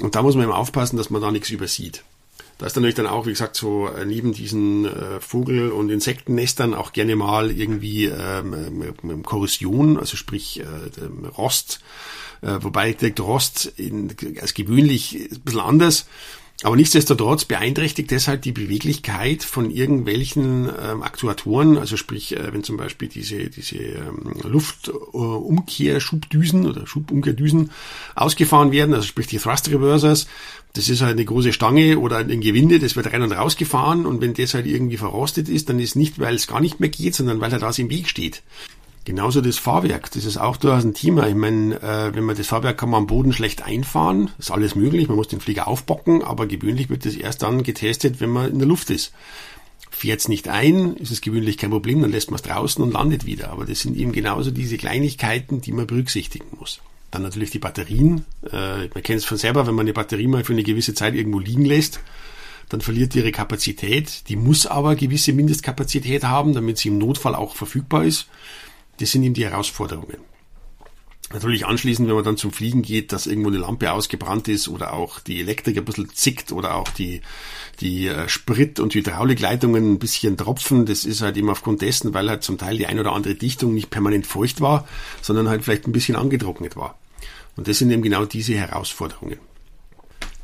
Und 0.00 0.14
da 0.14 0.22
muss 0.22 0.34
man 0.34 0.44
eben 0.44 0.52
aufpassen, 0.52 0.96
dass 0.96 1.10
man 1.10 1.20
da 1.20 1.30
nichts 1.30 1.50
übersieht. 1.50 2.02
Da 2.58 2.66
ist 2.66 2.76
natürlich 2.76 2.94
dann 2.94 3.06
auch, 3.06 3.26
wie 3.26 3.30
gesagt, 3.30 3.56
so 3.56 3.88
äh, 3.88 4.04
neben 4.04 4.32
diesen 4.32 4.84
äh, 4.84 5.20
Vogel- 5.20 5.72
und 5.72 5.90
Insektennestern 5.90 6.74
auch 6.74 6.92
gerne 6.92 7.16
mal 7.16 7.50
irgendwie 7.50 8.04
ähm, 8.04 9.22
Korrosion, 9.24 9.98
also 9.98 10.16
sprich 10.16 10.60
äh, 10.60 11.26
Rost, 11.36 11.80
äh, 12.40 12.58
wobei 12.60 12.92
der 12.92 13.12
Rost 13.18 13.72
in, 13.76 14.14
als 14.40 14.54
gewöhnlich 14.54 15.28
ein 15.32 15.40
bisschen 15.40 15.60
anders. 15.60 16.06
Aber 16.64 16.76
nichtsdestotrotz 16.76 17.44
beeinträchtigt 17.44 18.12
deshalb 18.12 18.42
die 18.42 18.52
Beweglichkeit 18.52 19.42
von 19.42 19.68
irgendwelchen 19.70 20.68
ähm, 20.68 21.02
Aktuatoren, 21.02 21.76
also 21.76 21.96
sprich, 21.96 22.36
äh, 22.36 22.52
wenn 22.52 22.62
zum 22.62 22.76
Beispiel 22.76 23.08
diese, 23.08 23.50
diese 23.50 23.78
ähm, 23.78 24.32
Luftumkehrschubdüsen 24.44 26.64
oder 26.66 26.86
Schubumkehrdüsen 26.86 27.72
ausgefahren 28.14 28.70
werden, 28.70 28.94
also 28.94 29.04
sprich 29.06 29.26
die 29.26 29.38
Thrust 29.38 29.70
Reversers, 29.70 30.28
das 30.74 30.88
ist 30.88 31.02
halt 31.02 31.16
eine 31.16 31.24
große 31.24 31.52
Stange 31.52 31.98
oder 31.98 32.18
ein 32.18 32.40
Gewinde, 32.40 32.78
das 32.78 32.94
wird 32.94 33.12
rein 33.12 33.22
und 33.22 33.32
raus 33.32 33.56
gefahren 33.56 34.06
und 34.06 34.20
wenn 34.20 34.34
das 34.34 34.54
halt 34.54 34.66
irgendwie 34.66 34.98
verrostet 34.98 35.48
ist, 35.48 35.68
dann 35.68 35.80
ist 35.80 35.96
nicht, 35.96 36.20
weil 36.20 36.36
es 36.36 36.46
gar 36.46 36.60
nicht 36.60 36.78
mehr 36.78 36.90
geht, 36.90 37.16
sondern 37.16 37.40
weil 37.40 37.52
er 37.52 37.58
da 37.58 37.72
im 37.76 37.90
Weg 37.90 38.08
steht. 38.08 38.42
Genauso 39.04 39.40
das 39.40 39.58
Fahrwerk, 39.58 40.12
das 40.12 40.24
ist 40.24 40.36
auch 40.36 40.56
durchaus 40.56 40.84
ein 40.84 40.94
Thema. 40.94 41.26
Ich 41.26 41.34
meine, 41.34 41.74
äh, 41.82 42.14
wenn 42.14 42.22
man 42.22 42.36
das 42.36 42.46
Fahrwerk 42.46 42.78
kann 42.78 42.90
man 42.90 42.98
am 43.02 43.06
Boden 43.08 43.32
schlecht 43.32 43.62
einfahren, 43.62 44.30
ist 44.38 44.52
alles 44.52 44.76
möglich, 44.76 45.08
man 45.08 45.16
muss 45.16 45.26
den 45.26 45.40
Flieger 45.40 45.66
aufbocken, 45.66 46.22
aber 46.22 46.46
gewöhnlich 46.46 46.88
wird 46.88 47.04
das 47.04 47.16
erst 47.16 47.42
dann 47.42 47.64
getestet, 47.64 48.20
wenn 48.20 48.30
man 48.30 48.50
in 48.50 48.58
der 48.60 48.68
Luft 48.68 48.90
ist. 48.90 49.12
Fährt 49.90 50.20
es 50.20 50.28
nicht 50.28 50.48
ein, 50.48 50.96
ist 50.96 51.10
es 51.10 51.20
gewöhnlich 51.20 51.58
kein 51.58 51.70
Problem, 51.70 52.00
dann 52.00 52.12
lässt 52.12 52.30
man 52.30 52.36
es 52.36 52.42
draußen 52.42 52.82
und 52.82 52.92
landet 52.92 53.26
wieder. 53.26 53.50
Aber 53.50 53.64
das 53.64 53.80
sind 53.80 53.96
eben 53.96 54.12
genauso 54.12 54.52
diese 54.52 54.76
Kleinigkeiten, 54.76 55.60
die 55.60 55.72
man 55.72 55.88
berücksichtigen 55.88 56.46
muss. 56.58 56.80
Dann 57.10 57.22
natürlich 57.22 57.50
die 57.50 57.58
Batterien. 57.58 58.24
Äh, 58.50 58.88
man 58.94 59.02
kennt 59.02 59.18
es 59.18 59.24
von 59.24 59.36
selber, 59.36 59.66
wenn 59.66 59.74
man 59.74 59.84
eine 59.84 59.92
Batterie 59.92 60.28
mal 60.28 60.44
für 60.44 60.52
eine 60.52 60.62
gewisse 60.62 60.94
Zeit 60.94 61.14
irgendwo 61.14 61.40
liegen 61.40 61.64
lässt, 61.64 62.00
dann 62.68 62.80
verliert 62.80 63.14
ihre 63.16 63.32
Kapazität. 63.32 64.28
Die 64.28 64.36
muss 64.36 64.66
aber 64.66 64.94
gewisse 64.94 65.32
Mindestkapazität 65.32 66.24
haben, 66.24 66.54
damit 66.54 66.78
sie 66.78 66.88
im 66.88 66.98
Notfall 66.98 67.34
auch 67.34 67.56
verfügbar 67.56 68.04
ist. 68.04 68.28
Das 69.02 69.10
sind 69.10 69.24
eben 69.24 69.34
die 69.34 69.44
Herausforderungen. 69.44 70.18
Natürlich 71.32 71.66
anschließend, 71.66 72.06
wenn 72.06 72.14
man 72.14 72.22
dann 72.22 72.36
zum 72.36 72.52
Fliegen 72.52 72.82
geht, 72.82 73.10
dass 73.10 73.26
irgendwo 73.26 73.48
eine 73.48 73.58
Lampe 73.58 73.92
ausgebrannt 73.92 74.46
ist 74.46 74.68
oder 74.68 74.92
auch 74.92 75.18
die 75.18 75.40
Elektrik 75.40 75.76
ein 75.76 75.84
bisschen 75.84 76.08
zickt 76.10 76.52
oder 76.52 76.76
auch 76.76 76.88
die, 76.90 77.20
die 77.80 78.06
äh, 78.06 78.28
Sprit- 78.28 78.78
und 78.78 78.94
Hydraulikleitungen 78.94 79.94
ein 79.94 79.98
bisschen 79.98 80.36
tropfen. 80.36 80.86
Das 80.86 81.04
ist 81.04 81.20
halt 81.20 81.36
eben 81.36 81.50
aufgrund 81.50 81.82
dessen, 81.82 82.14
weil 82.14 82.30
halt 82.30 82.44
zum 82.44 82.58
Teil 82.58 82.78
die 82.78 82.86
ein 82.86 83.00
oder 83.00 83.12
andere 83.12 83.34
Dichtung 83.34 83.74
nicht 83.74 83.90
permanent 83.90 84.24
feucht 84.24 84.60
war, 84.60 84.86
sondern 85.20 85.48
halt 85.48 85.64
vielleicht 85.64 85.88
ein 85.88 85.92
bisschen 85.92 86.14
angetrocknet 86.14 86.76
war. 86.76 86.96
Und 87.56 87.66
das 87.66 87.78
sind 87.78 87.90
eben 87.90 88.02
genau 88.02 88.24
diese 88.24 88.54
Herausforderungen. 88.54 89.40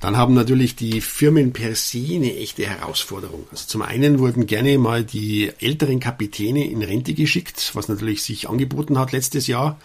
Dann 0.01 0.17
haben 0.17 0.35
natürlich 0.35 0.77
die 0.77 1.01
Firmen 1.01 1.53
per 1.53 1.75
se 1.75 2.05
eine 2.15 2.37
echte 2.37 2.65
Herausforderung. 2.65 3.47
Also 3.51 3.67
zum 3.67 3.83
einen 3.83 4.21
wurden 4.21 4.47
gerne 4.47 4.79
mal 4.79 5.05
die 5.05 5.51
älteren 5.59 5.99
Kapitäne 5.99 6.71
in 6.71 6.83
Rente 6.83 7.15
geschickt, 7.15 7.73
was 7.75 7.89
natürlich 7.89 8.23
sich 8.23 8.49
angeboten 8.49 8.99
hat 8.99 9.11
letztes 9.11 9.49
Jahr. 9.49 9.79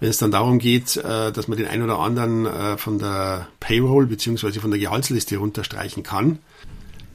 Wenn 0.00 0.10
es 0.10 0.18
dann 0.18 0.32
darum 0.32 0.58
geht, 0.58 0.96
äh, 0.96 1.32
dass 1.32 1.48
man 1.48 1.56
den 1.56 1.68
einen 1.68 1.84
oder 1.84 2.00
anderen 2.00 2.44
äh, 2.44 2.76
von 2.76 2.98
der 2.98 3.48
Payroll 3.60 4.06
beziehungsweise 4.06 4.60
von 4.60 4.70
der 4.70 4.80
Gehaltsliste 4.80 5.36
runterstreichen 5.36 6.02
kann. 6.02 6.38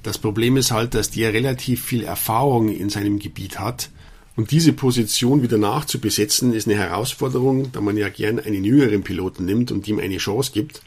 Das 0.01 0.17
Problem 0.17 0.57
ist 0.57 0.71
halt, 0.71 0.95
dass 0.95 1.11
der 1.11 1.33
relativ 1.33 1.83
viel 1.83 2.03
Erfahrung 2.03 2.69
in 2.69 2.89
seinem 2.89 3.19
Gebiet 3.19 3.59
hat. 3.59 3.89
Und 4.35 4.51
diese 4.51 4.73
Position 4.73 5.43
wieder 5.43 5.57
nachzubesetzen, 5.57 6.53
ist 6.53 6.67
eine 6.67 6.77
Herausforderung, 6.77 7.71
da 7.71 7.81
man 7.81 7.97
ja 7.97 8.09
gern 8.09 8.39
einen 8.39 8.63
jüngeren 8.63 9.03
Piloten 9.03 9.45
nimmt 9.45 9.71
und 9.71 9.87
ihm 9.87 9.99
eine 9.99 10.17
Chance 10.17 10.51
gibt. 10.53 10.81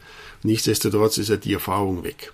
Nichtsdestotrotz 0.45 1.19
ist 1.19 1.31
ja 1.31 1.37
die 1.37 1.55
Erfahrung 1.55 2.05
weg. 2.05 2.33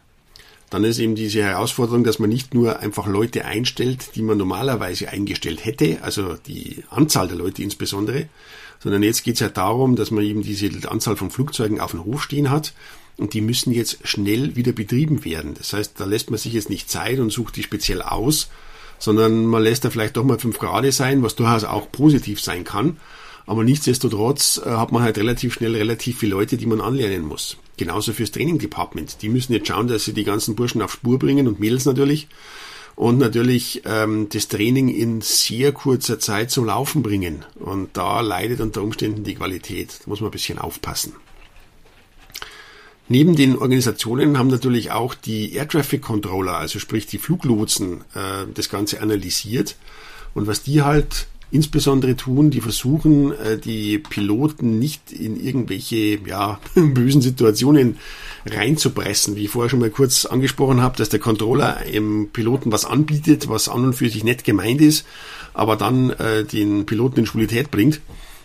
Dann 0.69 0.85
ist 0.85 0.99
eben 0.99 1.15
diese 1.15 1.43
Herausforderung, 1.43 2.05
dass 2.05 2.19
man 2.19 2.29
nicht 2.29 2.55
nur 2.55 2.81
einfach 2.81 3.07
Leute 3.07 3.45
einstellt, 3.45 4.15
die 4.15 4.23
man 4.23 4.37
normalerweise 4.37 5.09
eingestellt 5.09 5.65
hätte, 5.65 5.99
also 6.03 6.35
die 6.35 6.85
Anzahl 6.91 7.29
der 7.29 7.39
Leute 7.39 7.63
insbesondere, 7.63 8.29
sondern 8.81 9.03
jetzt 9.03 9.25
geht 9.25 9.35
es 9.35 9.41
ja 9.41 9.49
darum, 9.49 9.97
dass 9.97 10.11
man 10.11 10.25
eben 10.25 10.43
diese 10.43 10.71
Anzahl 10.91 11.17
von 11.17 11.31
Flugzeugen 11.31 11.81
auf 11.81 11.93
dem 11.93 12.05
Hof 12.05 12.23
stehen 12.23 12.51
hat 12.51 12.73
und 13.17 13.35
die 13.35 13.41
müssen 13.41 13.73
jetzt 13.73 13.99
schnell 14.07 14.57
wieder 14.57 14.73
betrieben 14.73 15.25
werden. 15.25 15.55
Das 15.55 15.73
heißt, 15.73 15.95
da 15.99 16.05
lässt 16.05 16.31
man 16.31 16.39
sich 16.39 16.53
jetzt 16.53 16.71
nicht 16.71 16.91
Zeit 16.91 17.21
und 17.21 17.31
sucht 17.31 17.57
die 17.57 17.63
speziell 17.63 18.03
aus, 18.03 18.49
sondern 18.99 19.47
man 19.47 19.63
lässt 19.63 19.85
da 19.85 19.91
vielleicht 19.91 20.17
doch 20.17 20.25
mal 20.25 20.39
fünf 20.39 20.59
Grad 20.59 20.93
sein, 20.93 21.23
was 21.23 21.37
durchaus 21.37 21.65
auch 21.65 21.93
positiv 21.93 22.41
sein 22.41 22.65
kann. 22.65 22.97
Aber 23.47 23.65
nichtsdestotrotz 23.65 24.61
äh, 24.65 24.71
hat 24.71 24.93
man 24.93 25.03
halt 25.03 25.19
relativ 25.19 25.55
schnell 25.55 25.75
relativ 25.75 26.19
viele 26.19 26.37
Leute, 26.37 26.57
die 26.57 26.67
man 26.67 26.81
anlernen 26.81 27.23
muss. 27.23 27.57
Genauso 27.81 28.13
fürs 28.13 28.31
Training 28.31 28.59
Department. 28.59 29.23
Die 29.23 29.31
müssen 29.31 29.55
jetzt 29.55 29.69
schauen, 29.69 29.89
dass 29.89 30.05
sie 30.05 30.13
die 30.13 30.25
ganzen 30.25 30.55
Burschen 30.55 30.83
auf 30.83 30.93
Spur 30.93 31.19
bringen 31.19 31.49
und 31.49 31.61
Mädels 31.61 31.87
natürlich. 31.87 32.29
Und 32.95 33.17
natürlich 33.17 33.81
ähm, 33.87 34.29
das 34.31 34.49
Training 34.49 34.91
in 34.91 35.23
sehr 35.23 35.73
kurzer 35.73 36.19
Zeit 36.19 36.51
zum 36.51 36.67
Laufen 36.67 37.03
bringen. 37.03 37.47
Und 37.55 37.97
da 37.97 38.21
leidet 38.21 38.61
unter 38.61 38.83
Umständen 38.83 39.25
die 39.25 39.35
Qualität. 39.35 40.01
Da 40.01 40.11
muss 40.11 40.21
man 40.21 40.29
ein 40.29 40.33
bisschen 40.33 40.59
aufpassen. 40.59 41.15
Neben 43.09 43.35
den 43.35 43.57
Organisationen 43.57 44.37
haben 44.37 44.49
natürlich 44.49 44.91
auch 44.91 45.15
die 45.15 45.55
Air 45.55 45.67
Traffic 45.67 46.03
Controller, 46.03 46.59
also 46.59 46.79
sprich 46.79 47.07
die 47.07 47.17
Fluglotsen, 47.17 48.03
äh, 48.15 48.45
das 48.53 48.69
Ganze 48.69 49.01
analysiert. 49.01 49.77
Und 50.35 50.47
was 50.47 50.63
die 50.63 50.83
halt 50.83 51.29
insbesondere 51.51 52.17
tun, 52.17 52.51
die 52.51 52.61
versuchen, 52.61 53.33
äh, 53.33 53.59
die 53.59 53.99
Piloten 53.99 54.79
nicht 54.79 55.13
in 55.13 55.39
irgendwelche 55.43 56.19
ja, 56.27 56.61
bösen 56.75 57.23
Situationen 57.23 57.99
reinzupressen. 58.47 59.37
Wie 59.37 59.45
ich 59.45 59.51
vorher 59.51 59.71
schon 59.71 59.81
mal 59.81 59.91
kurz 59.91 60.27
angesprochen 60.27 60.81
habe, 60.81 60.97
dass 60.97 61.09
der 61.09 61.21
Controller 61.21 61.85
im 61.87 62.29
Piloten 62.33 62.73
was 62.73 62.85
anbietet, 62.85 63.49
was 63.49 63.69
an 63.69 63.85
und 63.85 63.93
für 63.95 64.09
sich 64.09 64.25
nett 64.25 64.45
gemeint 64.45 64.81
ist, 64.81 65.07
aber 65.55 65.77
dann 65.77 66.11
äh, 66.11 66.45
den 66.45 66.87
Piloten 66.87 67.21
in 67.21 67.27
Schwulität 67.27 67.71
bringt. 67.71 68.01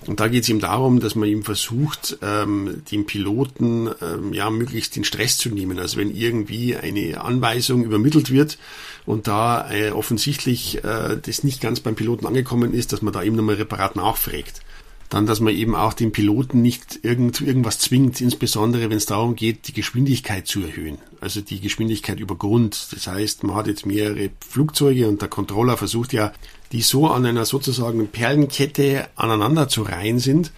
Und 0.07 0.19
da 0.19 0.27
geht 0.27 0.43
es 0.43 0.49
ihm 0.49 0.59
darum, 0.59 0.99
dass 0.99 1.15
man 1.15 1.27
ihm 1.27 1.43
versucht, 1.43 2.17
ähm, 2.21 2.83
dem 2.91 3.05
Piloten 3.05 3.89
ähm, 4.01 4.33
ja 4.33 4.49
möglichst 4.49 4.95
den 4.95 5.03
Stress 5.03 5.37
zu 5.37 5.49
nehmen. 5.49 5.79
Also 5.79 5.97
wenn 5.97 6.15
irgendwie 6.15 6.75
eine 6.75 7.21
Anweisung 7.21 7.83
übermittelt 7.83 8.29
wird 8.29 8.57
und 9.05 9.27
da 9.27 9.71
äh, 9.71 9.91
offensichtlich 9.91 10.83
äh, 10.83 11.17
das 11.21 11.43
nicht 11.43 11.61
ganz 11.61 11.79
beim 11.79 11.95
Piloten 11.95 12.27
angekommen 12.27 12.73
ist, 12.73 12.93
dass 12.93 13.01
man 13.01 13.13
da 13.13 13.23
eben 13.23 13.35
nochmal 13.35 13.55
reparat 13.55 13.95
nachfragt. 13.95 14.61
Dann, 15.09 15.27
dass 15.27 15.39
man 15.39 15.53
eben 15.53 15.75
auch 15.75 15.93
den 15.93 16.11
Piloten 16.11 16.61
nicht 16.61 16.99
irgend, 17.03 17.39
irgendwas 17.39 17.77
zwingt, 17.77 18.21
insbesondere 18.21 18.89
wenn 18.89 18.97
es 18.97 19.05
darum 19.05 19.35
geht, 19.35 19.67
die 19.67 19.73
Geschwindigkeit 19.73 20.47
zu 20.47 20.61
erhöhen. 20.61 20.97
Also 21.21 21.41
die 21.41 21.59
Geschwindigkeit 21.59 22.19
über 22.19 22.35
Grund. 22.35 22.87
Das 22.91 23.05
heißt, 23.07 23.43
man 23.43 23.55
hat 23.55 23.67
jetzt 23.67 23.85
mehrere 23.85 24.31
Flugzeuge 24.47 25.07
und 25.07 25.21
der 25.21 25.29
Controller 25.29 25.77
versucht 25.77 26.11
ja 26.11 26.33
die 26.75 26.81
so 26.81 27.07
an 27.07 27.25
einer 27.25 27.45
sozusagen 27.45 28.09
Perlenkette 28.09 29.07
aneinander 29.15 29.69
zu 29.69 29.83
reihen 29.83 30.19
sind, 30.19 30.51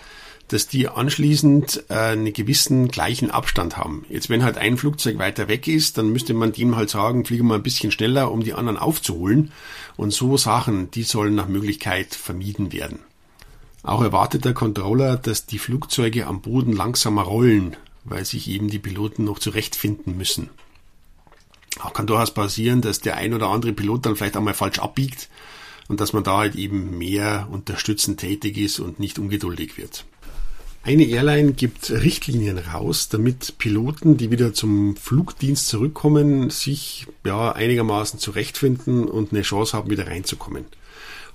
dass 0.48 0.68
die 0.68 0.88
anschließend 0.88 1.84
äh, 1.90 1.94
einen 1.94 2.34
gewissen 2.34 2.88
gleichen 2.88 3.30
Abstand 3.30 3.78
haben. 3.78 4.04
Jetzt, 4.10 4.28
wenn 4.28 4.44
halt 4.44 4.58
ein 4.58 4.78
Flugzeug 4.78 5.20
weiter 5.20 5.48
weg 5.48 5.68
ist, 5.68 6.00
dann 6.00 6.10
müsste 6.10 6.34
man 6.34 6.54
dem 6.54 6.76
halt 6.76 6.90
sagen, 6.90 7.24
fliege 7.24 7.44
mal 7.44 7.54
ein 7.54 7.62
bisschen 7.62 7.92
schneller, 7.92 8.32
um 8.32 8.42
die 8.42 8.56
anderen 8.56 8.80
aufzuholen. 8.80 9.52
Und 9.96 10.12
so 10.12 10.38
Sachen, 10.38 10.90
die 10.90 11.04
sollen 11.04 11.36
nach 11.36 11.48
Möglichkeit 11.48 12.16
vermieden 12.16 12.74
werden. 12.74 12.98
Auch 13.84 14.02
erwartet 14.02 14.44
der 14.44 14.56
Controller, 14.56 15.18
dass 15.18 15.46
die 15.46 15.60
Flugzeuge 15.60 16.26
am 16.26 16.42
Boden 16.42 16.74
langsamer 16.74 17.22
rollen, 17.22 17.78
weil 18.06 18.26
sich 18.26 18.50
eben 18.50 18.72
die 18.72 18.80
Piloten 18.80 19.24
noch 19.24 19.38
zurechtfinden 19.38 20.18
müssen. 20.18 20.50
Auch 21.80 21.94
kann 21.94 22.08
durchaus 22.08 22.34
passieren, 22.34 22.82
dass 22.82 23.02
der 23.02 23.18
ein 23.18 23.36
oder 23.36 23.50
andere 23.50 23.74
Pilot 23.74 24.08
dann 24.08 24.16
vielleicht 24.16 24.36
einmal 24.36 24.56
falsch 24.56 24.80
abbiegt 24.80 25.30
und 25.88 26.02
dass 26.02 26.14
man 26.14 26.24
da 26.24 26.38
halt 26.38 26.56
eben 26.56 26.98
mehr 26.98 27.48
unterstützend 27.52 28.20
tätig 28.20 28.58
ist 28.58 28.80
und 28.80 29.00
nicht 29.00 29.20
ungeduldig 29.20 29.78
wird. 29.78 30.06
Eine 30.84 31.04
Airline 31.04 31.52
gibt 31.52 31.92
Richtlinien 31.92 32.58
raus, 32.58 33.10
damit 33.10 33.58
Piloten, 33.58 34.16
die 34.16 34.32
wieder 34.32 34.54
zum 34.54 34.96
Flugdienst 34.96 35.68
zurückkommen, 35.68 36.50
sich 36.50 37.08
ja 37.26 37.52
einigermaßen 37.52 38.20
zurechtfinden 38.20 39.06
und 39.06 39.34
eine 39.34 39.42
Chance 39.42 39.76
haben, 39.76 39.90
wieder 39.90 40.08
reinzukommen. 40.08 40.66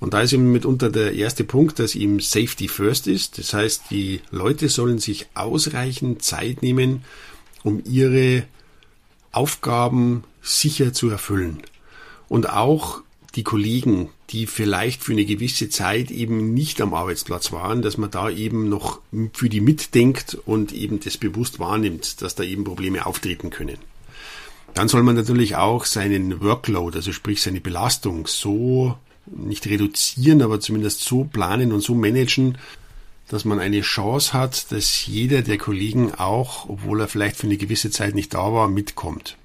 Und 0.00 0.14
da 0.14 0.22
ist 0.22 0.32
eben 0.32 0.50
mitunter 0.50 0.90
der 0.90 1.12
erste 1.14 1.44
Punkt, 1.44 1.78
dass 1.78 1.94
ihm 1.94 2.18
Safety 2.18 2.66
First 2.66 3.06
ist. 3.06 3.38
Das 3.38 3.52
heißt, 3.52 3.84
die 3.90 4.20
Leute 4.30 4.68
sollen 4.68 4.98
sich 4.98 5.26
ausreichend 5.34 6.22
Zeit 6.22 6.62
nehmen, 6.62 7.04
um 7.62 7.82
ihre 7.84 8.44
Aufgaben 9.32 10.24
sicher 10.40 10.92
zu 10.92 11.08
erfüllen. 11.08 11.62
Und 12.28 12.50
auch 12.50 13.02
die 13.34 13.44
Kollegen, 13.44 14.08
die 14.32 14.46
vielleicht 14.46 15.02
für 15.02 15.12
eine 15.12 15.24
gewisse 15.24 15.68
Zeit 15.68 16.10
eben 16.10 16.54
nicht 16.54 16.80
am 16.80 16.94
Arbeitsplatz 16.94 17.52
waren, 17.52 17.82
dass 17.82 17.98
man 17.98 18.10
da 18.10 18.30
eben 18.30 18.68
noch 18.68 19.00
für 19.34 19.48
die 19.48 19.60
mitdenkt 19.60 20.38
und 20.46 20.72
eben 20.72 21.00
das 21.00 21.18
bewusst 21.18 21.58
wahrnimmt, 21.58 22.22
dass 22.22 22.34
da 22.34 22.42
eben 22.42 22.64
Probleme 22.64 23.04
auftreten 23.04 23.50
können. 23.50 23.76
Dann 24.74 24.88
soll 24.88 25.02
man 25.02 25.16
natürlich 25.16 25.56
auch 25.56 25.84
seinen 25.84 26.40
Workload, 26.40 26.96
also 26.96 27.12
sprich 27.12 27.42
seine 27.42 27.60
Belastung 27.60 28.26
so 28.26 28.96
nicht 29.26 29.66
reduzieren, 29.66 30.40
aber 30.40 30.60
zumindest 30.60 31.02
so 31.02 31.24
planen 31.24 31.72
und 31.72 31.82
so 31.82 31.94
managen, 31.94 32.56
dass 33.28 33.44
man 33.44 33.60
eine 33.60 33.82
Chance 33.82 34.32
hat, 34.32 34.72
dass 34.72 35.06
jeder 35.06 35.42
der 35.42 35.58
Kollegen 35.58 36.14
auch, 36.14 36.68
obwohl 36.68 37.00
er 37.00 37.08
vielleicht 37.08 37.36
für 37.36 37.46
eine 37.46 37.56
gewisse 37.58 37.90
Zeit 37.90 38.14
nicht 38.14 38.34
da 38.34 38.52
war, 38.52 38.68
mitkommt. 38.68 39.36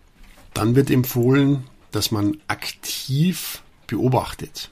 Dann 0.53 0.75
wird 0.75 0.89
empfohlen, 0.89 1.65
dass 1.91 2.11
man 2.11 2.37
aktiv 2.47 3.61
beobachtet. 3.85 4.71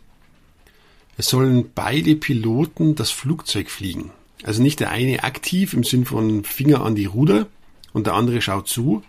Es 1.17 1.27
sollen 1.27 1.71
beide 1.73 2.15
Piloten 2.15 2.95
das 2.95 3.11
Flugzeug 3.11 3.69
fliegen. 3.69 4.11
Also 4.43 4.61
nicht 4.61 4.79
der 4.79 4.91
eine 4.91 5.23
aktiv 5.23 5.73
im 5.73 5.83
Sinn 5.83 6.05
von 6.05 6.43
Finger 6.43 6.81
an 6.81 6.95
die 6.95 7.05
Ruder 7.05 7.47
und 7.93 8.05
der 8.07 8.15
andere 8.15 8.41
schaut 8.41 8.67
zu, 8.67 9.01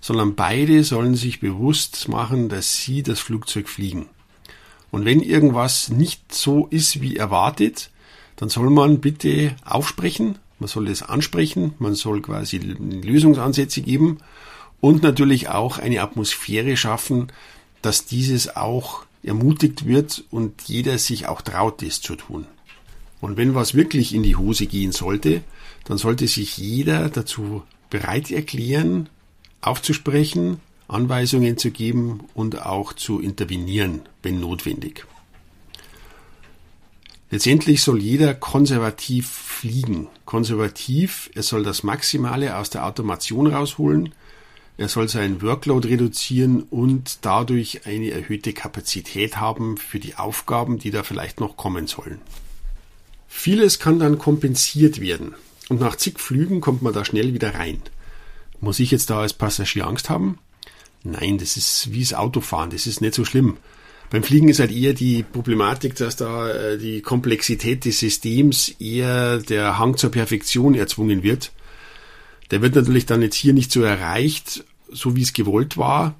sondern 0.00 0.34
beide 0.34 0.84
sollen 0.84 1.14
sich 1.14 1.40
bewusst 1.40 2.08
machen, 2.08 2.50
dass 2.50 2.82
sie 2.82 3.02
das 3.02 3.20
Flugzeug 3.20 3.68
fliegen. 3.68 4.06
Und 4.90 5.06
wenn 5.06 5.20
irgendwas 5.20 5.88
nicht 5.88 6.34
so 6.34 6.66
ist 6.66 7.00
wie 7.00 7.16
erwartet, 7.16 7.90
dann 8.36 8.50
soll 8.50 8.68
man 8.68 9.00
bitte 9.00 9.56
aufsprechen, 9.64 10.38
man 10.58 10.68
soll 10.68 10.88
es 10.88 11.02
ansprechen, 11.02 11.74
man 11.78 11.94
soll 11.94 12.20
quasi 12.20 12.58
Lösungsansätze 12.58 13.80
geben 13.80 14.18
und 14.80 15.02
natürlich 15.02 15.48
auch 15.48 15.78
eine 15.78 16.02
Atmosphäre 16.02 16.76
schaffen, 16.76 17.32
dass 17.80 18.04
dieses 18.04 18.54
auch 18.54 19.04
ermutigt 19.24 19.86
wird 19.86 20.24
und 20.30 20.62
jeder 20.62 20.98
sich 20.98 21.26
auch 21.26 21.42
traut, 21.42 21.82
das 21.82 22.00
zu 22.00 22.16
tun. 22.16 22.46
Und 23.20 23.36
wenn 23.36 23.54
was 23.54 23.74
wirklich 23.74 24.14
in 24.14 24.22
die 24.22 24.36
Hose 24.36 24.66
gehen 24.66 24.92
sollte, 24.92 25.42
dann 25.84 25.98
sollte 25.98 26.28
sich 26.28 26.58
jeder 26.58 27.08
dazu 27.08 27.62
bereit 27.90 28.30
erklären, 28.30 29.08
aufzusprechen, 29.60 30.60
Anweisungen 30.88 31.56
zu 31.56 31.70
geben 31.70 32.20
und 32.34 32.62
auch 32.62 32.92
zu 32.92 33.20
intervenieren, 33.20 34.02
wenn 34.22 34.40
notwendig. 34.40 35.06
Letztendlich 37.30 37.82
soll 37.82 38.00
jeder 38.00 38.34
konservativ 38.34 39.28
fliegen. 39.28 40.08
Konservativ, 40.24 41.30
er 41.34 41.42
soll 41.42 41.64
das 41.64 41.82
Maximale 41.82 42.56
aus 42.56 42.70
der 42.70 42.86
Automation 42.86 43.46
rausholen, 43.46 44.14
er 44.76 44.88
soll 44.88 45.08
seinen 45.08 45.40
Workload 45.40 45.86
reduzieren 45.88 46.64
und 46.64 47.18
dadurch 47.22 47.86
eine 47.86 48.10
erhöhte 48.10 48.52
Kapazität 48.52 49.36
haben 49.36 49.76
für 49.76 50.00
die 50.00 50.16
Aufgaben, 50.16 50.78
die 50.78 50.90
da 50.90 51.02
vielleicht 51.02 51.40
noch 51.40 51.56
kommen 51.56 51.86
sollen. 51.86 52.20
Vieles 53.28 53.78
kann 53.78 53.98
dann 53.98 54.18
kompensiert 54.18 55.00
werden 55.00 55.34
und 55.68 55.80
nach 55.80 55.96
zig 55.96 56.18
Flügen 56.18 56.60
kommt 56.60 56.82
man 56.82 56.92
da 56.92 57.04
schnell 57.04 57.34
wieder 57.34 57.54
rein. 57.54 57.82
Muss 58.60 58.80
ich 58.80 58.90
jetzt 58.90 59.10
da 59.10 59.20
als 59.20 59.32
Passagier 59.32 59.86
Angst 59.86 60.10
haben? 60.10 60.38
Nein, 61.02 61.38
das 61.38 61.56
ist 61.56 61.92
wie 61.92 62.00
das 62.00 62.14
Autofahren, 62.14 62.70
das 62.70 62.86
ist 62.86 63.00
nicht 63.00 63.14
so 63.14 63.24
schlimm. 63.24 63.58
Beim 64.10 64.22
Fliegen 64.22 64.48
ist 64.48 64.60
halt 64.60 64.70
eher 64.70 64.94
die 64.94 65.22
Problematik, 65.22 65.96
dass 65.96 66.16
da 66.16 66.50
äh, 66.50 66.78
die 66.78 67.00
Komplexität 67.00 67.84
des 67.84 67.98
Systems 67.98 68.68
eher 68.78 69.38
der 69.38 69.78
Hang 69.78 69.96
zur 69.96 70.10
Perfektion 70.10 70.74
erzwungen 70.74 71.22
wird. 71.22 71.52
Der 72.50 72.62
wird 72.62 72.74
natürlich 72.74 73.06
dann 73.06 73.22
jetzt 73.22 73.36
hier 73.36 73.52
nicht 73.52 73.72
so 73.72 73.82
erreicht, 73.82 74.64
so 74.90 75.16
wie 75.16 75.22
es 75.22 75.32
gewollt 75.32 75.76
war. 75.76 76.14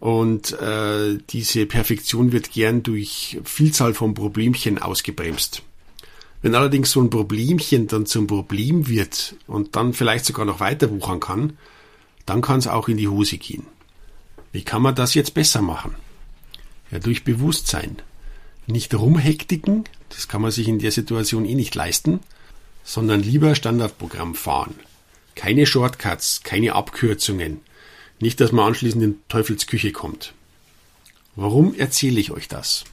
Und 0.00 0.52
äh, 0.60 1.18
diese 1.30 1.64
Perfektion 1.66 2.32
wird 2.32 2.52
gern 2.52 2.82
durch 2.82 3.38
Vielzahl 3.44 3.94
von 3.94 4.14
Problemchen 4.14 4.78
ausgebremst. 4.78 5.62
Wenn 6.42 6.54
allerdings 6.54 6.90
so 6.90 7.00
ein 7.00 7.08
Problemchen 7.08 7.86
dann 7.86 8.04
zum 8.04 8.26
Problem 8.26 8.86
wird 8.86 9.34
und 9.46 9.76
dann 9.76 9.94
vielleicht 9.94 10.26
sogar 10.26 10.44
noch 10.44 10.60
weiter 10.60 10.90
wuchern 10.90 11.20
kann, 11.20 11.56
dann 12.26 12.42
kann 12.42 12.58
es 12.58 12.66
auch 12.66 12.88
in 12.88 12.98
die 12.98 13.08
Hose 13.08 13.38
gehen. 13.38 13.64
Wie 14.52 14.62
kann 14.62 14.82
man 14.82 14.94
das 14.94 15.14
jetzt 15.14 15.32
besser 15.32 15.62
machen? 15.62 15.94
Ja, 16.90 16.98
durch 16.98 17.24
Bewusstsein. 17.24 17.96
Nicht 18.66 18.94
rumhektiken, 18.94 19.84
das 20.10 20.28
kann 20.28 20.42
man 20.42 20.50
sich 20.50 20.68
in 20.68 20.78
der 20.78 20.92
Situation 20.92 21.46
eh 21.46 21.54
nicht 21.54 21.74
leisten, 21.74 22.20
sondern 22.82 23.22
lieber 23.22 23.54
Standardprogramm 23.54 24.34
fahren. 24.34 24.74
Keine 25.34 25.66
Shortcuts, 25.66 26.42
keine 26.42 26.74
Abkürzungen. 26.74 27.60
Nicht, 28.20 28.40
dass 28.40 28.52
man 28.52 28.68
anschließend 28.68 29.02
in 29.02 29.18
Teufelsküche 29.28 29.92
kommt. 29.92 30.34
Warum 31.36 31.74
erzähle 31.74 32.20
ich 32.20 32.30
euch 32.30 32.48
das? 32.48 32.84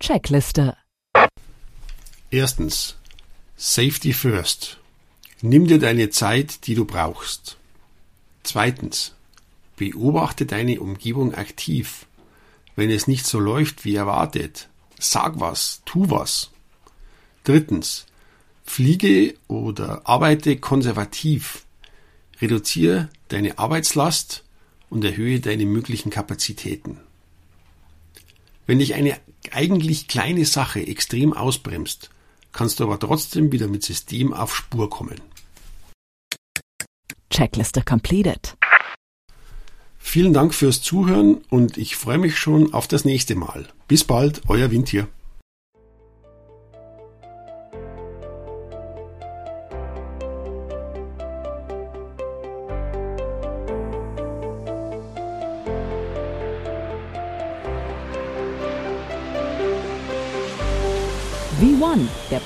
Checkliste. 0.00 0.76
Erstens. 2.30 2.96
Safety 3.56 4.12
first. 4.12 4.78
Nimm 5.42 5.66
dir 5.66 5.78
deine 5.78 6.10
Zeit, 6.10 6.66
die 6.66 6.74
du 6.74 6.84
brauchst. 6.84 7.56
Zweitens. 8.42 9.14
Beobachte 9.76 10.46
deine 10.46 10.80
Umgebung 10.80 11.34
aktiv. 11.34 12.06
Wenn 12.74 12.90
es 12.90 13.06
nicht 13.06 13.26
so 13.26 13.38
läuft 13.38 13.84
wie 13.84 13.94
erwartet, 13.94 14.68
sag 14.98 15.40
was, 15.40 15.82
tu 15.84 16.10
was. 16.10 16.50
Drittens, 17.44 18.06
fliege 18.64 19.34
oder 19.48 20.06
arbeite 20.06 20.56
konservativ. 20.56 21.64
Reduziere 22.40 23.08
deine 23.28 23.58
Arbeitslast 23.58 24.44
und 24.90 25.04
erhöhe 25.04 25.40
deine 25.40 25.64
möglichen 25.64 26.10
Kapazitäten. 26.10 26.98
Wenn 28.66 28.78
dich 28.78 28.94
eine 28.94 29.18
eigentlich 29.50 30.08
kleine 30.08 30.44
Sache 30.44 30.86
extrem 30.86 31.32
ausbremst, 31.32 32.10
kannst 32.52 32.80
du 32.80 32.84
aber 32.84 32.98
trotzdem 32.98 33.52
wieder 33.52 33.66
mit 33.66 33.82
System 33.82 34.32
auf 34.32 34.54
Spur 34.54 34.88
kommen. 34.88 35.20
Checkliste 37.30 37.82
completed. 37.82 38.56
Vielen 39.98 40.34
Dank 40.34 40.52
fürs 40.52 40.82
Zuhören 40.82 41.38
und 41.48 41.78
ich 41.78 41.96
freue 41.96 42.18
mich 42.18 42.36
schon 42.36 42.74
auf 42.74 42.86
das 42.88 43.04
nächste 43.04 43.34
Mal. 43.34 43.66
Bis 43.88 44.04
bald, 44.04 44.42
euer 44.48 44.70
Wind 44.70 44.88
hier. 44.88 45.08